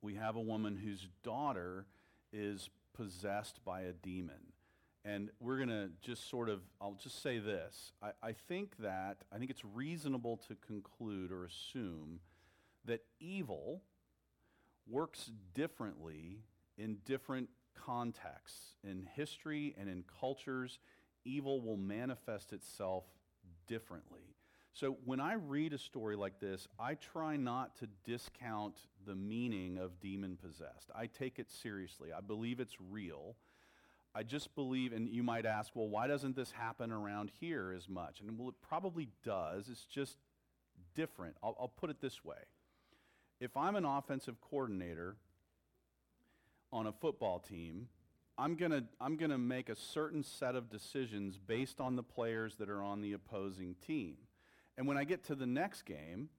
we 0.01 0.15
have 0.15 0.37
a 0.37 0.41
woman 0.41 0.77
whose 0.77 1.09
daughter 1.23 1.87
is 2.31 2.69
possessed 2.93 3.59
by 3.65 3.81
a 3.81 3.91
demon. 3.91 4.53
And 5.07 5.29
we're 5.39 5.55
going 5.55 5.69
to 5.69 5.89
just 6.01 6.29
sort 6.29 6.49
of, 6.49 6.59
I'll 6.81 6.97
just 7.01 7.23
say 7.23 7.39
this. 7.39 7.93
I, 8.03 8.11
I 8.21 8.33
think 8.33 8.75
that, 8.79 9.19
I 9.31 9.37
think 9.37 9.49
it's 9.49 9.63
reasonable 9.63 10.35
to 10.49 10.55
conclude 10.55 11.31
or 11.31 11.45
assume 11.45 12.19
that 12.83 13.05
evil 13.21 13.83
works 14.85 15.31
differently 15.53 16.39
in 16.77 16.97
different 17.05 17.47
contexts. 17.73 18.75
In 18.83 19.07
history 19.15 19.73
and 19.79 19.87
in 19.87 20.03
cultures, 20.19 20.79
evil 21.23 21.61
will 21.61 21.77
manifest 21.77 22.51
itself 22.51 23.05
differently. 23.65 24.35
So 24.73 24.97
when 25.05 25.21
I 25.21 25.35
read 25.35 25.71
a 25.71 25.77
story 25.77 26.17
like 26.17 26.41
this, 26.41 26.67
I 26.77 26.95
try 26.95 27.37
not 27.37 27.77
to 27.77 27.87
discount 28.03 28.75
the 29.05 29.15
meaning 29.15 29.77
of 29.77 30.01
demon 30.01 30.37
possessed. 30.37 30.91
I 30.93 31.05
take 31.07 31.39
it 31.39 31.49
seriously. 31.49 32.09
I 32.11 32.19
believe 32.19 32.59
it's 32.59 32.75
real. 32.91 33.37
I 34.15 34.23
just 34.23 34.55
believe, 34.55 34.93
and 34.93 35.07
you 35.09 35.21
might 35.21 35.45
ask, 35.45 35.71
well, 35.75 35.87
why 35.87 36.07
doesn't 36.07 36.35
this 36.35 36.51
happen 36.51 36.91
around 36.91 37.31
here 37.39 37.73
as 37.75 37.87
much? 37.87 38.19
And 38.21 38.37
well, 38.37 38.49
it 38.49 38.55
probably 38.67 39.09
does. 39.23 39.69
It's 39.69 39.85
just 39.85 40.17
different. 40.95 41.35
I'll, 41.43 41.55
I'll 41.59 41.67
put 41.67 41.89
it 41.89 42.01
this 42.01 42.25
way. 42.25 42.37
If 43.39 43.55
I'm 43.55 43.75
an 43.75 43.85
offensive 43.85 44.41
coordinator 44.41 45.15
on 46.71 46.87
a 46.87 46.91
football 46.91 47.39
team, 47.39 47.89
I'm 48.37 48.55
going 48.55 48.71
to 48.71 48.83
I'm 49.01 49.17
going 49.17 49.31
to 49.31 49.37
make 49.37 49.69
a 49.69 49.75
certain 49.75 50.23
set 50.23 50.55
of 50.55 50.69
decisions 50.69 51.37
based 51.37 51.79
on 51.79 51.95
the 51.95 52.03
players 52.03 52.55
that 52.55 52.69
are 52.69 52.83
on 52.83 53.01
the 53.01 53.13
opposing 53.13 53.75
team. 53.85 54.15
And 54.77 54.87
when 54.87 54.97
I 54.97 55.03
get 55.03 55.23
to 55.25 55.35
the 55.35 55.47
next 55.47 55.83
game, 55.83 56.29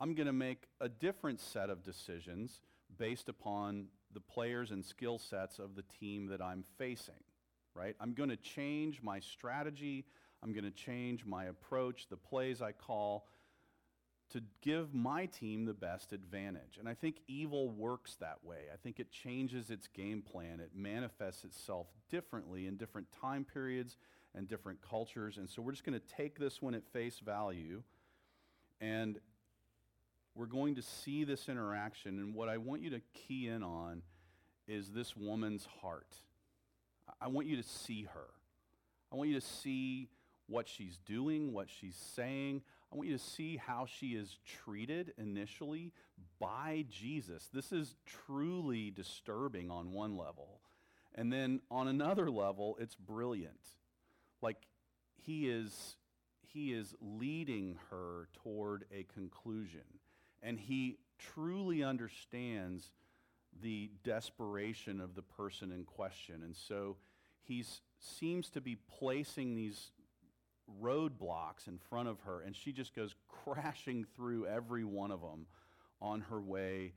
I'm 0.00 0.14
going 0.14 0.26
to 0.26 0.32
make 0.32 0.64
a 0.80 0.88
different 0.88 1.40
set 1.40 1.70
of 1.70 1.82
decisions 1.82 2.60
based 2.98 3.28
upon 3.28 3.86
the 4.16 4.20
players 4.20 4.70
and 4.70 4.82
skill 4.82 5.18
sets 5.18 5.58
of 5.58 5.74
the 5.74 5.84
team 6.00 6.28
that 6.28 6.40
I'm 6.40 6.64
facing, 6.78 7.22
right? 7.74 7.94
I'm 8.00 8.14
going 8.14 8.30
to 8.30 8.36
change 8.36 9.02
my 9.02 9.20
strategy. 9.20 10.06
I'm 10.42 10.54
going 10.54 10.64
to 10.64 10.70
change 10.70 11.26
my 11.26 11.44
approach, 11.44 12.06
the 12.08 12.16
plays 12.16 12.62
I 12.62 12.72
call, 12.72 13.26
to 14.32 14.40
give 14.62 14.94
my 14.94 15.26
team 15.26 15.66
the 15.66 15.74
best 15.74 16.14
advantage. 16.14 16.78
And 16.80 16.88
I 16.88 16.94
think 16.94 17.16
evil 17.28 17.68
works 17.68 18.16
that 18.20 18.38
way. 18.42 18.60
I 18.72 18.78
think 18.82 18.98
it 18.98 19.12
changes 19.12 19.68
its 19.68 19.86
game 19.86 20.22
plan. 20.22 20.60
It 20.60 20.70
manifests 20.74 21.44
itself 21.44 21.86
differently 22.08 22.66
in 22.66 22.78
different 22.78 23.08
time 23.20 23.44
periods 23.44 23.98
and 24.34 24.48
different 24.48 24.80
cultures. 24.80 25.36
And 25.36 25.48
so 25.50 25.60
we're 25.60 25.72
just 25.72 25.84
going 25.84 26.00
to 26.00 26.16
take 26.16 26.38
this 26.38 26.62
one 26.62 26.74
at 26.74 26.86
face 26.90 27.18
value 27.18 27.82
and 28.80 29.18
we're 30.36 30.46
going 30.46 30.74
to 30.74 30.82
see 30.82 31.24
this 31.24 31.48
interaction. 31.48 32.18
And 32.18 32.34
what 32.34 32.48
I 32.48 32.58
want 32.58 32.82
you 32.82 32.90
to 32.90 33.00
key 33.14 33.48
in 33.48 33.62
on 33.62 34.02
is 34.68 34.90
this 34.90 35.16
woman's 35.16 35.66
heart. 35.80 36.20
I 37.20 37.28
want 37.28 37.46
you 37.46 37.56
to 37.56 37.62
see 37.62 38.02
her. 38.12 38.28
I 39.10 39.16
want 39.16 39.30
you 39.30 39.40
to 39.40 39.46
see 39.46 40.08
what 40.46 40.68
she's 40.68 40.98
doing, 40.98 41.52
what 41.52 41.68
she's 41.70 41.96
saying. 42.14 42.62
I 42.92 42.96
want 42.96 43.08
you 43.08 43.16
to 43.16 43.22
see 43.22 43.56
how 43.56 43.86
she 43.86 44.08
is 44.08 44.36
treated 44.44 45.14
initially 45.18 45.92
by 46.38 46.84
Jesus. 46.90 47.48
This 47.52 47.72
is 47.72 47.96
truly 48.26 48.90
disturbing 48.90 49.70
on 49.70 49.92
one 49.92 50.16
level. 50.16 50.60
And 51.14 51.32
then 51.32 51.60
on 51.70 51.88
another 51.88 52.30
level, 52.30 52.76
it's 52.78 52.94
brilliant. 52.94 53.60
Like 54.42 54.58
he 55.16 55.48
is 55.48 55.96
he 56.40 56.72
is 56.72 56.94
leading 57.00 57.78
her 57.90 58.28
toward 58.42 58.84
a 58.92 59.04
conclusion. 59.12 59.82
And 60.46 60.60
he 60.60 60.96
truly 61.18 61.82
understands 61.82 62.92
the 63.60 63.90
desperation 64.04 65.00
of 65.00 65.16
the 65.16 65.22
person 65.22 65.72
in 65.72 65.84
question. 65.84 66.42
And 66.44 66.54
so 66.54 66.96
he 67.42 67.64
seems 67.98 68.48
to 68.50 68.60
be 68.60 68.76
placing 68.98 69.56
these 69.56 69.90
roadblocks 70.80 71.66
in 71.66 71.78
front 71.78 72.08
of 72.08 72.20
her, 72.20 72.42
and 72.42 72.54
she 72.54 72.72
just 72.72 72.94
goes 72.94 73.14
crashing 73.28 74.06
through 74.14 74.46
every 74.46 74.84
one 74.84 75.10
of 75.10 75.20
them 75.20 75.46
on 76.00 76.20
her 76.22 76.40
way 76.40 76.92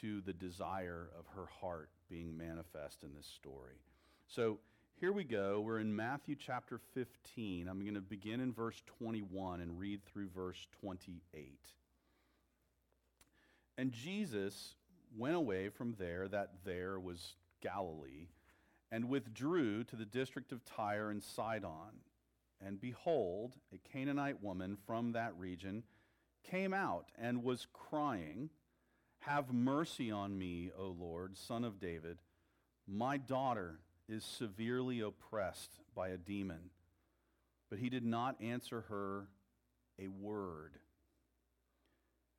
to 0.00 0.20
the 0.20 0.32
desire 0.32 1.08
of 1.18 1.26
her 1.34 1.46
heart 1.60 1.90
being 2.08 2.36
manifest 2.36 3.02
in 3.02 3.14
this 3.16 3.26
story. 3.26 3.80
So 4.28 4.58
here 5.00 5.12
we 5.12 5.24
go. 5.24 5.60
We're 5.60 5.80
in 5.80 5.94
Matthew 5.94 6.36
chapter 6.36 6.78
15. 6.94 7.68
I'm 7.68 7.80
going 7.80 7.94
to 7.94 8.00
begin 8.00 8.40
in 8.40 8.52
verse 8.52 8.80
21 8.98 9.60
and 9.60 9.78
read 9.78 10.04
through 10.04 10.28
verse 10.28 10.68
28. 10.80 11.58
And 13.78 13.92
Jesus 13.92 14.74
went 15.16 15.36
away 15.36 15.68
from 15.68 15.94
there, 15.98 16.28
that 16.28 16.50
there 16.64 16.98
was 16.98 17.34
Galilee, 17.60 18.28
and 18.90 19.08
withdrew 19.08 19.84
to 19.84 19.96
the 19.96 20.04
district 20.04 20.52
of 20.52 20.64
Tyre 20.64 21.10
and 21.10 21.22
Sidon. 21.22 22.00
And 22.64 22.80
behold, 22.80 23.56
a 23.72 23.78
Canaanite 23.78 24.42
woman 24.42 24.76
from 24.86 25.12
that 25.12 25.36
region 25.36 25.82
came 26.48 26.74
out 26.74 27.06
and 27.18 27.42
was 27.42 27.66
crying, 27.72 28.50
Have 29.20 29.52
mercy 29.52 30.10
on 30.10 30.38
me, 30.38 30.70
O 30.78 30.94
Lord, 30.98 31.36
son 31.36 31.64
of 31.64 31.80
David. 31.80 32.18
My 32.86 33.16
daughter 33.16 33.78
is 34.08 34.24
severely 34.24 35.00
oppressed 35.00 35.70
by 35.94 36.08
a 36.08 36.16
demon. 36.16 36.70
But 37.70 37.78
he 37.78 37.88
did 37.88 38.04
not 38.04 38.40
answer 38.40 38.82
her 38.88 39.28
a 39.98 40.08
word. 40.08 40.72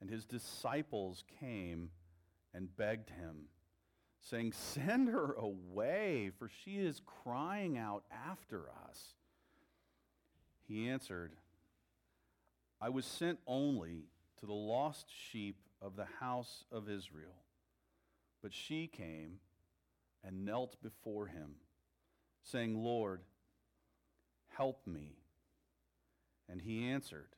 And 0.03 0.11
his 0.11 0.25
disciples 0.25 1.23
came 1.39 1.89
and 2.53 2.75
begged 2.75 3.09
him, 3.09 3.45
saying, 4.19 4.51
Send 4.51 5.07
her 5.07 5.31
away, 5.31 6.29
for 6.37 6.49
she 6.49 6.71
is 6.75 7.01
crying 7.05 7.77
out 7.77 8.03
after 8.11 8.65
us. 8.89 9.13
He 10.67 10.89
answered, 10.89 11.31
I 12.81 12.89
was 12.89 13.05
sent 13.05 13.39
only 13.47 14.03
to 14.41 14.45
the 14.45 14.51
lost 14.51 15.07
sheep 15.09 15.55
of 15.81 15.95
the 15.95 16.07
house 16.19 16.65
of 16.69 16.89
Israel. 16.89 17.45
But 18.41 18.53
she 18.53 18.87
came 18.87 19.39
and 20.21 20.43
knelt 20.43 20.75
before 20.83 21.27
him, 21.27 21.51
saying, 22.41 22.75
Lord, 22.75 23.21
help 24.49 24.85
me. 24.85 25.15
And 26.49 26.61
he 26.61 26.89
answered, 26.89 27.29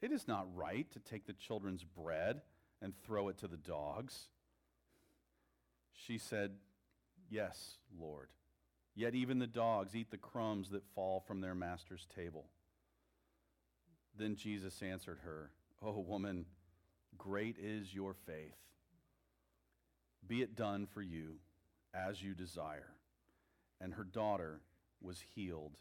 It 0.00 0.12
is 0.12 0.28
not 0.28 0.46
right 0.54 0.90
to 0.92 1.00
take 1.00 1.26
the 1.26 1.32
children's 1.32 1.84
bread 1.84 2.42
and 2.80 2.92
throw 3.04 3.28
it 3.28 3.38
to 3.38 3.48
the 3.48 3.56
dogs. 3.56 4.28
She 5.92 6.18
said, 6.18 6.52
Yes, 7.28 7.76
Lord. 8.00 8.28
Yet 8.94 9.14
even 9.14 9.38
the 9.38 9.46
dogs 9.46 9.94
eat 9.94 10.10
the 10.10 10.16
crumbs 10.16 10.70
that 10.70 10.86
fall 10.94 11.20
from 11.20 11.40
their 11.40 11.54
master's 11.54 12.06
table. 12.14 12.46
Then 14.16 14.34
Jesus 14.34 14.82
answered 14.82 15.18
her, 15.24 15.50
Oh, 15.82 16.00
woman, 16.00 16.46
great 17.16 17.56
is 17.58 17.94
your 17.94 18.14
faith. 18.14 18.56
Be 20.26 20.42
it 20.42 20.56
done 20.56 20.86
for 20.86 21.02
you 21.02 21.36
as 21.94 22.22
you 22.22 22.34
desire. 22.34 22.90
And 23.80 23.94
her 23.94 24.04
daughter 24.04 24.60
was 25.00 25.22
healed 25.34 25.76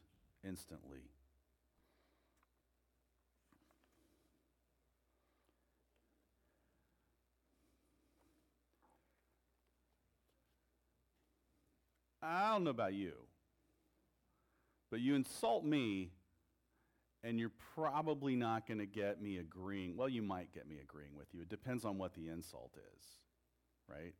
instantly. 0.47 1.09
I 12.27 12.51
don't 12.51 12.65
know 12.65 12.71
about 12.71 12.93
you, 12.93 13.13
but 14.91 14.99
you 14.99 15.15
insult 15.15 15.63
me, 15.63 16.11
and 17.23 17.39
you're 17.39 17.51
probably 17.73 18.35
not 18.35 18.67
going 18.67 18.79
to 18.79 18.85
get 18.85 19.21
me 19.21 19.37
agreeing. 19.37 19.95
Well, 19.95 20.09
you 20.09 20.21
might 20.21 20.51
get 20.53 20.67
me 20.67 20.77
agreeing 20.81 21.15
with 21.17 21.27
you. 21.33 21.41
It 21.43 21.49
depends 21.49 21.85
on 21.85 21.97
what 21.97 22.13
the 22.13 22.27
insult 22.27 22.71
is, 22.75 23.05
right? 23.89 24.13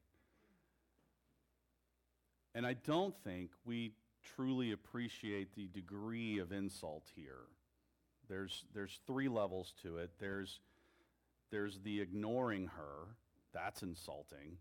And 2.56 2.66
I 2.66 2.74
don't 2.74 3.16
think 3.24 3.52
we 3.66 3.92
truly 4.36 4.72
appreciate 4.72 5.54
the 5.56 5.68
degree 5.68 6.40
of 6.40 6.52
insult 6.52 7.04
here. 7.16 7.46
There's, 8.30 8.64
there's 8.74 9.00
three 9.06 9.28
levels 9.28 9.74
to 9.84 9.98
it. 9.98 10.12
There's, 10.20 10.60
there's 11.52 11.80
the 11.84 12.02
ignoring 12.02 12.68
her, 12.68 13.08
that's 13.54 13.84
insulting. 13.84 14.58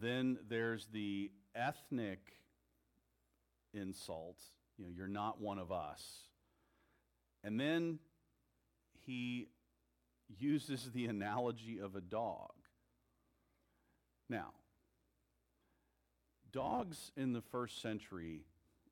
Then 0.00 0.38
there's 0.48 0.86
the 0.92 1.30
ethnic 1.54 2.20
insult, 3.74 4.38
you 4.76 4.84
know, 4.84 4.90
you're 4.94 5.08
not 5.08 5.40
one 5.40 5.58
of 5.58 5.72
us. 5.72 6.02
And 7.44 7.58
then 7.58 7.98
he 9.06 9.48
uses 10.38 10.90
the 10.92 11.06
analogy 11.06 11.78
of 11.78 11.96
a 11.96 12.00
dog. 12.00 12.52
Now, 14.28 14.52
dogs 16.52 17.12
in 17.16 17.32
the 17.32 17.40
first 17.40 17.80
century 17.80 18.42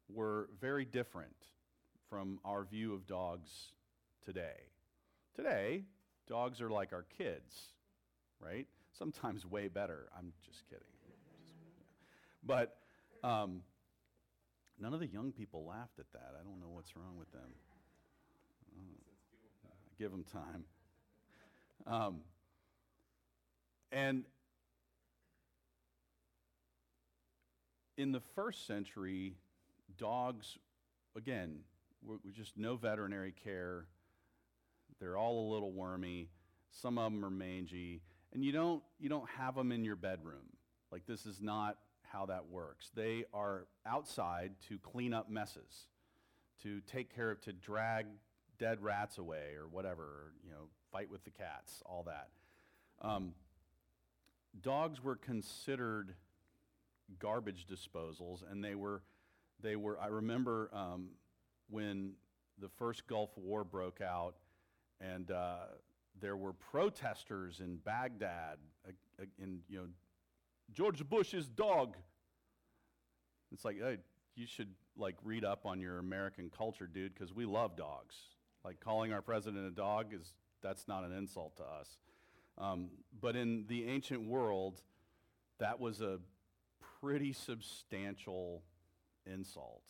were 0.09 0.49
very 0.61 0.85
different 0.85 1.37
from 2.09 2.39
our 2.45 2.65
view 2.65 2.95
of 2.95 3.07
dogs 3.07 3.51
today. 4.25 4.71
Today, 5.35 5.85
dogs 6.27 6.61
are 6.61 6.71
like 6.71 6.93
our 6.93 7.05
kids, 7.19 7.55
right? 8.41 8.67
Sometimes 8.99 9.45
way 9.45 9.69
better. 9.69 10.09
I'm 10.17 10.33
just 10.45 10.67
kidding. 10.69 10.87
But 12.43 12.77
um, 13.23 13.63
none 14.81 14.95
of 14.95 15.01
the 15.01 15.07
young 15.07 15.33
people 15.33 15.65
laughed 15.65 15.99
at 15.99 16.11
that. 16.13 16.35
I 16.39 16.45
don't 16.45 16.61
know 16.61 16.71
what's 16.71 16.97
wrong 16.97 17.17
with 17.19 17.31
them. 17.33 17.51
Uh, 19.65 19.69
give 19.99 20.11
them 20.11 20.25
time. 20.25 20.65
Um, 21.87 22.21
and 23.93 24.25
in 27.97 28.13
the 28.13 28.21
first 28.35 28.67
century, 28.67 29.35
dogs, 29.97 30.59
again, 31.17 31.61
were, 32.05 32.17
were 32.25 32.31
just 32.31 32.57
no 32.57 32.77
veterinary 32.77 33.33
care. 33.33 33.87
They're 35.01 35.17
all 35.17 35.49
a 35.49 35.53
little 35.53 35.73
wormy. 35.73 36.29
Some 36.71 36.99
of 36.99 37.13
them 37.13 37.25
are 37.25 37.31
mangy. 37.31 38.03
And 38.33 38.45
you 38.45 38.53
don't, 38.53 38.83
you 38.99 39.09
don't 39.09 39.29
have 39.39 39.55
them 39.55 39.73
in 39.73 39.85
your 39.85 39.97
bedroom. 39.97 40.45
Like, 40.91 41.07
this 41.07 41.27
is 41.27 41.41
not 41.41 41.79
how 42.13 42.27
that 42.27 42.49
works. 42.51 42.91
They 42.95 43.25
are 43.33 43.67
outside 43.87 44.53
to 44.69 44.79
clean 44.79 45.13
up 45.13 45.31
messes, 45.31 45.89
to 46.63 46.81
take 46.81 47.15
care 47.15 47.31
of, 47.31 47.41
to 47.43 47.53
drag 47.53 48.07
dead 48.59 48.83
rats 48.83 49.19
away 49.19 49.55
or 49.59 49.69
whatever, 49.69 50.03
or, 50.03 50.33
you 50.45 50.51
know, 50.51 50.69
fight 50.93 51.11
with 51.11 51.25
the 51.25 51.31
cats, 51.31 51.83
all 51.85 52.05
that. 52.05 52.29
Um, 53.03 53.35
dogs 54.63 55.03
were 55.03 55.17
considered 55.17 56.15
garbage 57.19 57.67
disposals, 57.67 58.43
and 58.51 58.65
they 58.65 58.75
were, 58.75 59.03
they 59.63 59.77
were. 59.77 59.99
I 60.01 60.07
remember 60.07 60.71
um, 60.73 61.09
when 61.71 62.13
the 62.59 62.69
first 62.69 63.07
Gulf 63.07 63.31
War 63.37 63.65
broke 63.65 64.01
out, 64.01 64.35
and 65.01 65.31
uh, 65.31 65.57
there 66.21 66.37
were 66.37 66.53
protesters 66.53 67.61
in 67.61 67.77
Baghdad, 67.77 68.59
uh, 68.87 68.93
uh, 69.21 69.25
in 69.39 69.61
you 69.69 69.79
know, 69.79 69.87
George 70.73 71.07
Bush's 71.09 71.49
dog. 71.49 71.97
It's 73.53 73.65
like, 73.65 73.79
hey, 73.81 73.99
you 74.35 74.47
should 74.47 74.75
like 74.97 75.17
read 75.25 75.45
up 75.45 75.67
on 75.67 75.81
your 75.81 75.99
American 75.99 76.51
culture, 76.51 76.87
dude, 76.87 77.15
because 77.15 77.33
we 77.35 77.45
love 77.45 77.77
dogs. 77.77 78.17
Like 78.65 78.81
calling 78.81 79.13
our 79.13 79.23
president 79.23 79.67
a 79.67 79.71
dog 79.71 80.13
is 80.13 80.35
that's 80.63 80.89
not 80.89 81.05
an 81.05 81.13
insult 81.13 81.57
to 81.59 81.63
us. 81.63 81.99
Um, 82.59 82.89
but 83.21 83.37
in 83.37 83.67
the 83.69 83.89
ancient 83.89 84.27
world, 84.27 84.81
that 85.59 85.79
was 85.79 86.01
a 86.01 86.19
pretty 87.01 87.33
substantial 87.33 88.63
insult. 89.27 89.83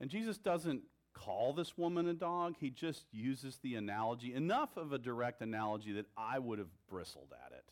And 0.00 0.10
Jesus 0.10 0.38
doesn't 0.38 0.82
call 1.14 1.52
this 1.52 1.78
woman 1.78 2.08
a 2.08 2.14
dog, 2.14 2.56
he 2.58 2.70
just 2.70 3.06
uses 3.12 3.58
the 3.62 3.76
analogy, 3.76 4.34
enough 4.34 4.76
of 4.76 4.92
a 4.92 4.98
direct 4.98 5.40
analogy 5.40 5.92
that 5.92 6.06
I 6.16 6.38
would 6.38 6.58
have 6.58 6.68
bristled 6.88 7.32
at 7.46 7.52
it 7.52 7.64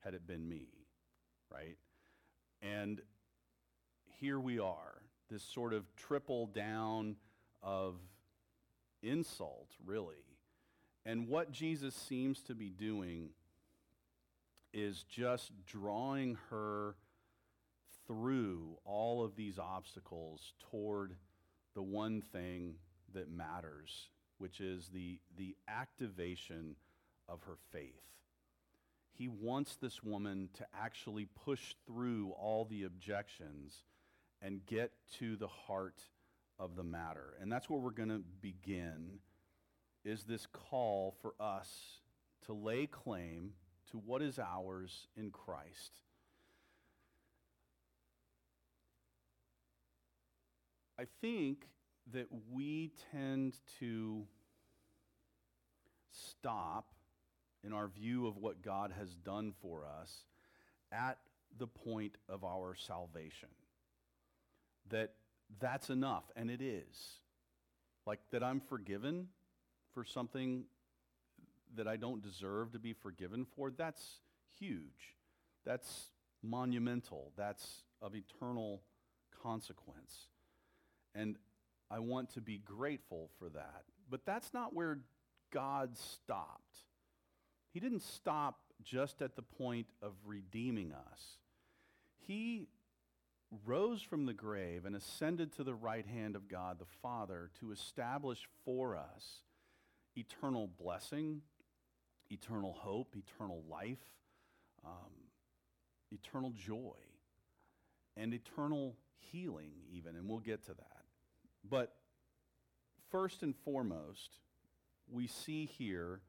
had 0.00 0.14
it 0.14 0.26
been 0.26 0.48
me, 0.48 0.68
right? 1.52 1.76
And 2.62 3.00
here 4.20 4.40
we 4.40 4.58
are, 4.58 5.02
this 5.30 5.42
sort 5.42 5.72
of 5.72 5.84
triple 5.96 6.46
down 6.46 7.16
of 7.62 7.96
insult, 9.02 9.68
really. 9.84 10.14
And 11.04 11.28
what 11.28 11.52
Jesus 11.52 11.94
seems 11.94 12.42
to 12.42 12.54
be 12.54 12.70
doing 12.70 13.30
is 14.72 15.04
just 15.04 15.52
drawing 15.66 16.36
her 16.50 16.96
through 18.06 18.76
all 18.84 19.24
of 19.24 19.36
these 19.36 19.58
obstacles 19.58 20.52
toward 20.70 21.14
the 21.74 21.82
one 21.82 22.20
thing 22.20 22.74
that 23.14 23.30
matters, 23.30 24.08
which 24.38 24.60
is 24.60 24.88
the, 24.92 25.18
the 25.36 25.56
activation 25.68 26.76
of 27.28 27.42
her 27.42 27.56
faith. 27.72 28.02
He 29.16 29.28
wants 29.28 29.76
this 29.76 30.02
woman 30.02 30.48
to 30.54 30.66
actually 30.78 31.26
push 31.44 31.74
through 31.86 32.32
all 32.38 32.64
the 32.64 32.84
objections 32.84 33.84
and 34.42 34.64
get 34.66 34.92
to 35.18 35.36
the 35.36 35.48
heart 35.48 36.00
of 36.58 36.76
the 36.76 36.84
matter. 36.84 37.34
And 37.40 37.50
that's 37.50 37.70
where 37.70 37.78
we're 37.78 37.90
going 37.90 38.10
to 38.10 38.22
begin 38.40 39.18
is 40.04 40.24
this 40.24 40.46
call 40.46 41.16
for 41.20 41.34
us 41.40 42.00
to 42.46 42.52
lay 42.52 42.86
claim 42.86 43.52
to 43.90 43.98
what 43.98 44.22
is 44.22 44.38
ours 44.38 45.08
in 45.16 45.30
Christ. 45.30 45.92
I 50.98 51.04
think 51.20 51.66
that 52.12 52.28
we 52.50 52.92
tend 53.12 53.56
to 53.80 54.26
stop 56.10 56.92
in 57.66 57.72
our 57.72 57.88
view 57.88 58.26
of 58.26 58.36
what 58.36 58.62
God 58.62 58.92
has 58.98 59.14
done 59.16 59.52
for 59.60 59.84
us 60.00 60.24
at 60.92 61.18
the 61.58 61.66
point 61.66 62.16
of 62.28 62.44
our 62.44 62.74
salvation. 62.74 63.48
That 64.90 65.14
that's 65.60 65.90
enough, 65.90 66.24
and 66.36 66.50
it 66.50 66.60
is. 66.60 67.20
Like 68.06 68.20
that 68.30 68.42
I'm 68.42 68.60
forgiven 68.60 69.28
for 69.92 70.04
something 70.04 70.64
that 71.74 71.88
I 71.88 71.96
don't 71.96 72.22
deserve 72.22 72.72
to 72.72 72.78
be 72.78 72.92
forgiven 72.92 73.46
for, 73.56 73.70
that's 73.70 74.20
huge. 74.58 75.14
That's 75.64 76.10
monumental. 76.42 77.32
That's 77.36 77.82
of 78.00 78.14
eternal 78.14 78.82
consequence. 79.42 80.28
And 81.14 81.36
I 81.90 81.98
want 81.98 82.34
to 82.34 82.40
be 82.40 82.58
grateful 82.58 83.30
for 83.38 83.48
that. 83.50 83.82
But 84.08 84.24
that's 84.24 84.52
not 84.54 84.74
where 84.74 84.98
God 85.52 85.96
stopped. 85.96 86.85
He 87.76 87.80
didn't 87.80 88.04
stop 88.04 88.58
just 88.82 89.20
at 89.20 89.36
the 89.36 89.42
point 89.42 89.88
of 90.00 90.14
redeeming 90.24 90.94
us. 90.94 91.36
He 92.26 92.68
rose 93.66 94.00
from 94.00 94.24
the 94.24 94.32
grave 94.32 94.86
and 94.86 94.96
ascended 94.96 95.52
to 95.56 95.62
the 95.62 95.74
right 95.74 96.06
hand 96.06 96.36
of 96.36 96.48
God 96.48 96.78
the 96.78 96.86
Father 97.02 97.50
to 97.60 97.72
establish 97.72 98.48
for 98.64 98.96
us 98.96 99.42
eternal 100.16 100.70
blessing, 100.82 101.42
eternal 102.30 102.72
hope, 102.72 103.14
eternal 103.14 103.62
life, 103.70 104.14
um, 104.82 105.12
eternal 106.10 106.54
joy, 106.56 106.96
and 108.16 108.32
eternal 108.32 108.96
healing, 109.18 109.72
even. 109.92 110.16
And 110.16 110.26
we'll 110.26 110.38
get 110.38 110.64
to 110.64 110.72
that. 110.72 111.04
But 111.62 111.94
first 113.10 113.42
and 113.42 113.54
foremost, 113.54 114.30
we 115.12 115.26
see 115.26 115.66
here 115.66 116.22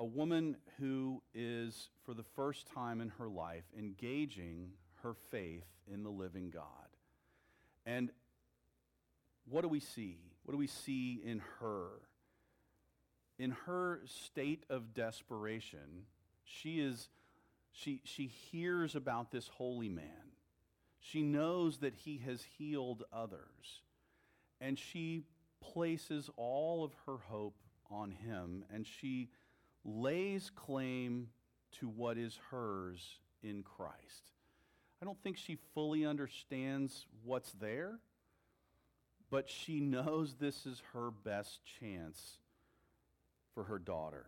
a 0.00 0.04
woman 0.04 0.56
who 0.78 1.22
is, 1.34 1.90
for 2.06 2.14
the 2.14 2.24
first 2.34 2.66
time 2.66 3.02
in 3.02 3.10
her 3.18 3.28
life, 3.28 3.64
engaging 3.78 4.70
her 5.02 5.12
faith 5.30 5.66
in 5.92 6.02
the 6.02 6.10
living 6.10 6.50
God. 6.50 6.64
And 7.84 8.10
what 9.44 9.60
do 9.60 9.68
we 9.68 9.78
see? 9.78 10.16
What 10.44 10.52
do 10.52 10.58
we 10.58 10.66
see 10.66 11.20
in 11.22 11.42
her? 11.60 11.88
In 13.38 13.50
her 13.66 14.00
state 14.06 14.64
of 14.70 14.94
desperation, 14.94 16.06
she 16.44 16.80
is 16.80 17.08
she 17.72 18.00
she 18.04 18.26
hears 18.26 18.94
about 18.94 19.30
this 19.30 19.48
holy 19.48 19.88
man. 19.90 20.32
She 21.00 21.22
knows 21.22 21.78
that 21.78 21.94
he 21.94 22.22
has 22.24 22.42
healed 22.58 23.04
others. 23.12 23.82
And 24.62 24.78
she 24.78 25.24
places 25.60 26.30
all 26.36 26.84
of 26.84 26.92
her 27.06 27.18
hope 27.18 27.56
on 27.90 28.10
him 28.12 28.64
and 28.72 28.86
she 28.86 29.30
lays 29.84 30.50
claim 30.54 31.28
to 31.78 31.88
what 31.88 32.18
is 32.18 32.38
hers 32.50 33.18
in 33.42 33.62
Christ. 33.62 34.32
I 35.00 35.06
don't 35.06 35.20
think 35.22 35.36
she 35.36 35.58
fully 35.74 36.04
understands 36.04 37.06
what's 37.24 37.52
there, 37.52 37.98
but 39.30 39.48
she 39.48 39.80
knows 39.80 40.34
this 40.34 40.66
is 40.66 40.82
her 40.92 41.10
best 41.10 41.60
chance 41.80 42.38
for 43.54 43.64
her 43.64 43.78
daughter. 43.78 44.26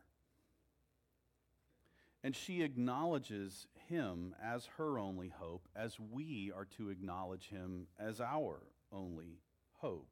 And 2.25 2.37
she 2.37 2.63
acknowledges 2.63 3.67
him 3.89 4.35
as 4.43 4.67
her 4.79 4.99
only 4.99 5.29
hope, 5.29 5.69
as 5.75 5.99
we 5.99 6.53
are 6.57 6.67
to 6.77 6.89
acknowledge 6.89 7.49
him 7.49 7.89
as 7.99 8.21
our 8.21 8.61
only 8.93 9.41
hope. 9.81 10.09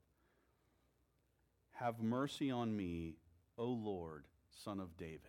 Have 1.72 2.03
mercy 2.03 2.50
on 2.50 2.76
me, 2.76 3.14
O 3.57 3.66
Lord, 3.66 4.24
son 4.64 4.80
of 4.80 4.96
David. 4.96 5.20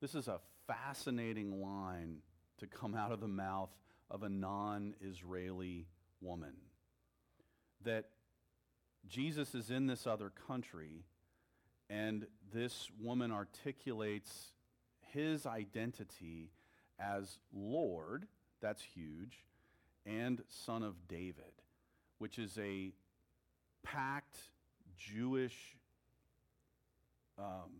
This 0.00 0.14
is 0.14 0.28
a 0.28 0.40
fascinating 0.66 1.60
line 1.60 2.18
to 2.58 2.66
come 2.66 2.94
out 2.94 3.12
of 3.12 3.20
the 3.20 3.28
mouth 3.28 3.70
of 4.10 4.22
a 4.22 4.28
non 4.28 4.94
Israeli 5.00 5.86
woman. 6.20 6.54
That 7.84 8.06
Jesus 9.06 9.54
is 9.54 9.70
in 9.70 9.86
this 9.86 10.06
other 10.06 10.30
country, 10.46 11.04
and 11.88 12.26
this 12.52 12.90
woman 13.00 13.30
articulates 13.30 14.52
his 15.12 15.46
identity 15.46 16.50
as 16.98 17.38
Lord, 17.52 18.26
that's 18.60 18.82
huge, 18.82 19.44
and 20.04 20.42
Son 20.48 20.82
of 20.82 20.94
David, 21.08 21.62
which 22.18 22.38
is 22.38 22.58
a 22.58 22.92
packed 23.82 24.38
Jewish 24.96 25.76
um, 27.38 27.70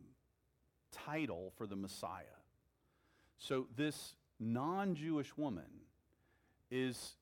title 0.92 1.52
for 1.56 1.66
the 1.66 1.76
Messiah. 1.76 2.24
So 3.38 3.66
this 3.76 4.14
non 4.40 4.94
Jewish 4.94 5.36
woman 5.36 5.82
is 6.70 7.14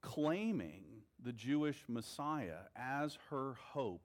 claiming 0.00 0.84
the 1.22 1.32
Jewish 1.32 1.82
Messiah 1.88 2.66
as 2.76 3.18
her 3.30 3.54
hope 3.72 4.02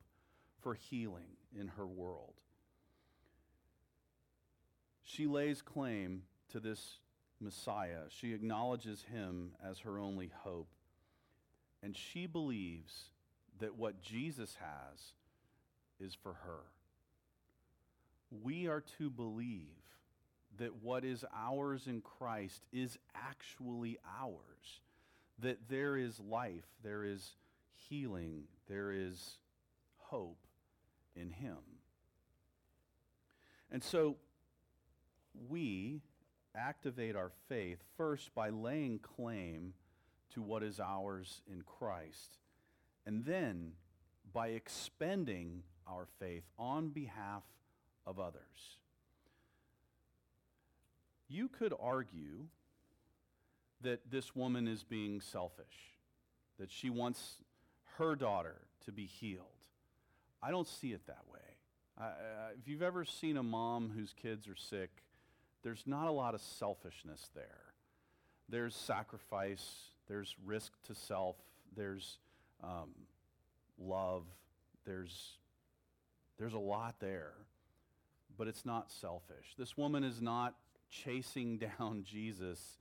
for 0.62 0.74
healing 0.74 1.38
in 1.58 1.68
her 1.70 1.86
world. 1.86 2.34
She 5.04 5.28
lays 5.28 5.62
claim 5.62 6.24
to 6.50 6.60
this 6.60 6.98
Messiah. 7.40 8.04
She 8.10 8.34
acknowledges 8.34 9.06
him 9.12 9.52
as 9.64 9.80
her 9.80 10.00
only 10.00 10.32
hope. 10.44 10.70
And 11.84 11.96
she 11.96 12.26
believes 12.26 13.10
that 13.60 13.76
what 13.76 14.02
Jesus 14.02 14.58
has 14.60 15.14
is 16.00 16.16
for 16.16 16.34
her. 16.46 16.62
We 18.42 18.68
are 18.68 18.84
to 18.98 19.10
believe 19.10 19.68
that 20.58 20.82
what 20.82 21.04
is 21.04 21.26
ours 21.36 21.88
in 21.88 22.02
Christ 22.02 22.64
is 22.72 22.98
actually 23.16 23.98
ours, 24.20 24.82
that 25.40 25.68
there 25.68 25.98
is 25.98 26.20
life, 26.20 26.66
there 26.84 27.04
is 27.04 27.36
healing, 27.90 28.44
there 28.68 28.92
is 28.92 29.38
hope 29.98 30.46
in 31.16 31.32
Him. 31.32 31.58
And 33.72 33.84
so 33.84 34.18
we 35.50 36.02
activate 36.56 37.16
our 37.16 37.32
faith 37.50 37.80
first 37.98 38.34
by 38.36 38.50
laying 38.50 39.00
claim 39.00 39.74
to 40.34 40.42
what 40.42 40.64
is 40.64 40.80
ours 40.80 41.42
in 41.52 41.64
Christ, 41.64 42.38
and 43.06 43.26
then 43.26 43.74
by 44.32 44.50
expending 44.50 45.64
our 45.88 46.08
faith 46.20 46.44
on 46.58 46.90
behalf 46.90 47.44
of 48.06 48.20
others. 48.20 48.78
You 51.28 51.48
could 51.48 51.74
argue 51.80 52.48
that 53.82 54.12
this 54.12 54.36
woman 54.36 54.68
is 54.68 54.84
being 54.84 55.22
selfish, 55.22 55.96
that 56.60 56.72
she 56.72 56.90
wants 56.90 57.38
her 57.98 58.16
daughter 58.16 58.56
to 58.86 58.92
be 58.92 59.06
healed. 59.06 59.48
I 60.42 60.52
don't 60.52 60.68
see 60.68 60.92
it 60.92 61.06
that 61.08 61.24
way. 61.32 61.40
Uh, 62.00 62.06
if 62.60 62.68
you've 62.68 62.82
ever 62.82 63.06
seen 63.06 63.38
a 63.38 63.44
mom 63.44 63.92
whose 63.96 64.14
kids 64.14 64.48
are 64.48 64.56
sick, 64.56 64.90
there's 65.64 65.84
not 65.86 66.08
a 66.08 66.12
lot 66.12 66.34
of 66.34 66.42
selfishness 66.42 67.30
there. 67.34 67.46
There's 68.50 68.76
sacrifice, 68.76 69.66
there's 70.08 70.36
risk 70.46 70.72
to 70.88 70.96
self, 70.96 71.38
there's 71.76 72.18
um, 72.64 72.90
love, 73.80 74.24
there's, 74.86 75.38
there's 76.38 76.54
a 76.54 76.60
lot 76.60 76.96
there, 77.00 77.34
but 78.38 78.48
it's 78.48 78.66
not 78.66 78.92
selfish. 78.92 79.56
This 79.58 79.78
woman 79.78 80.04
is 80.04 80.22
not 80.22 80.56
chasing 80.90 81.58
down 81.80 82.04
Jesus 82.04 82.78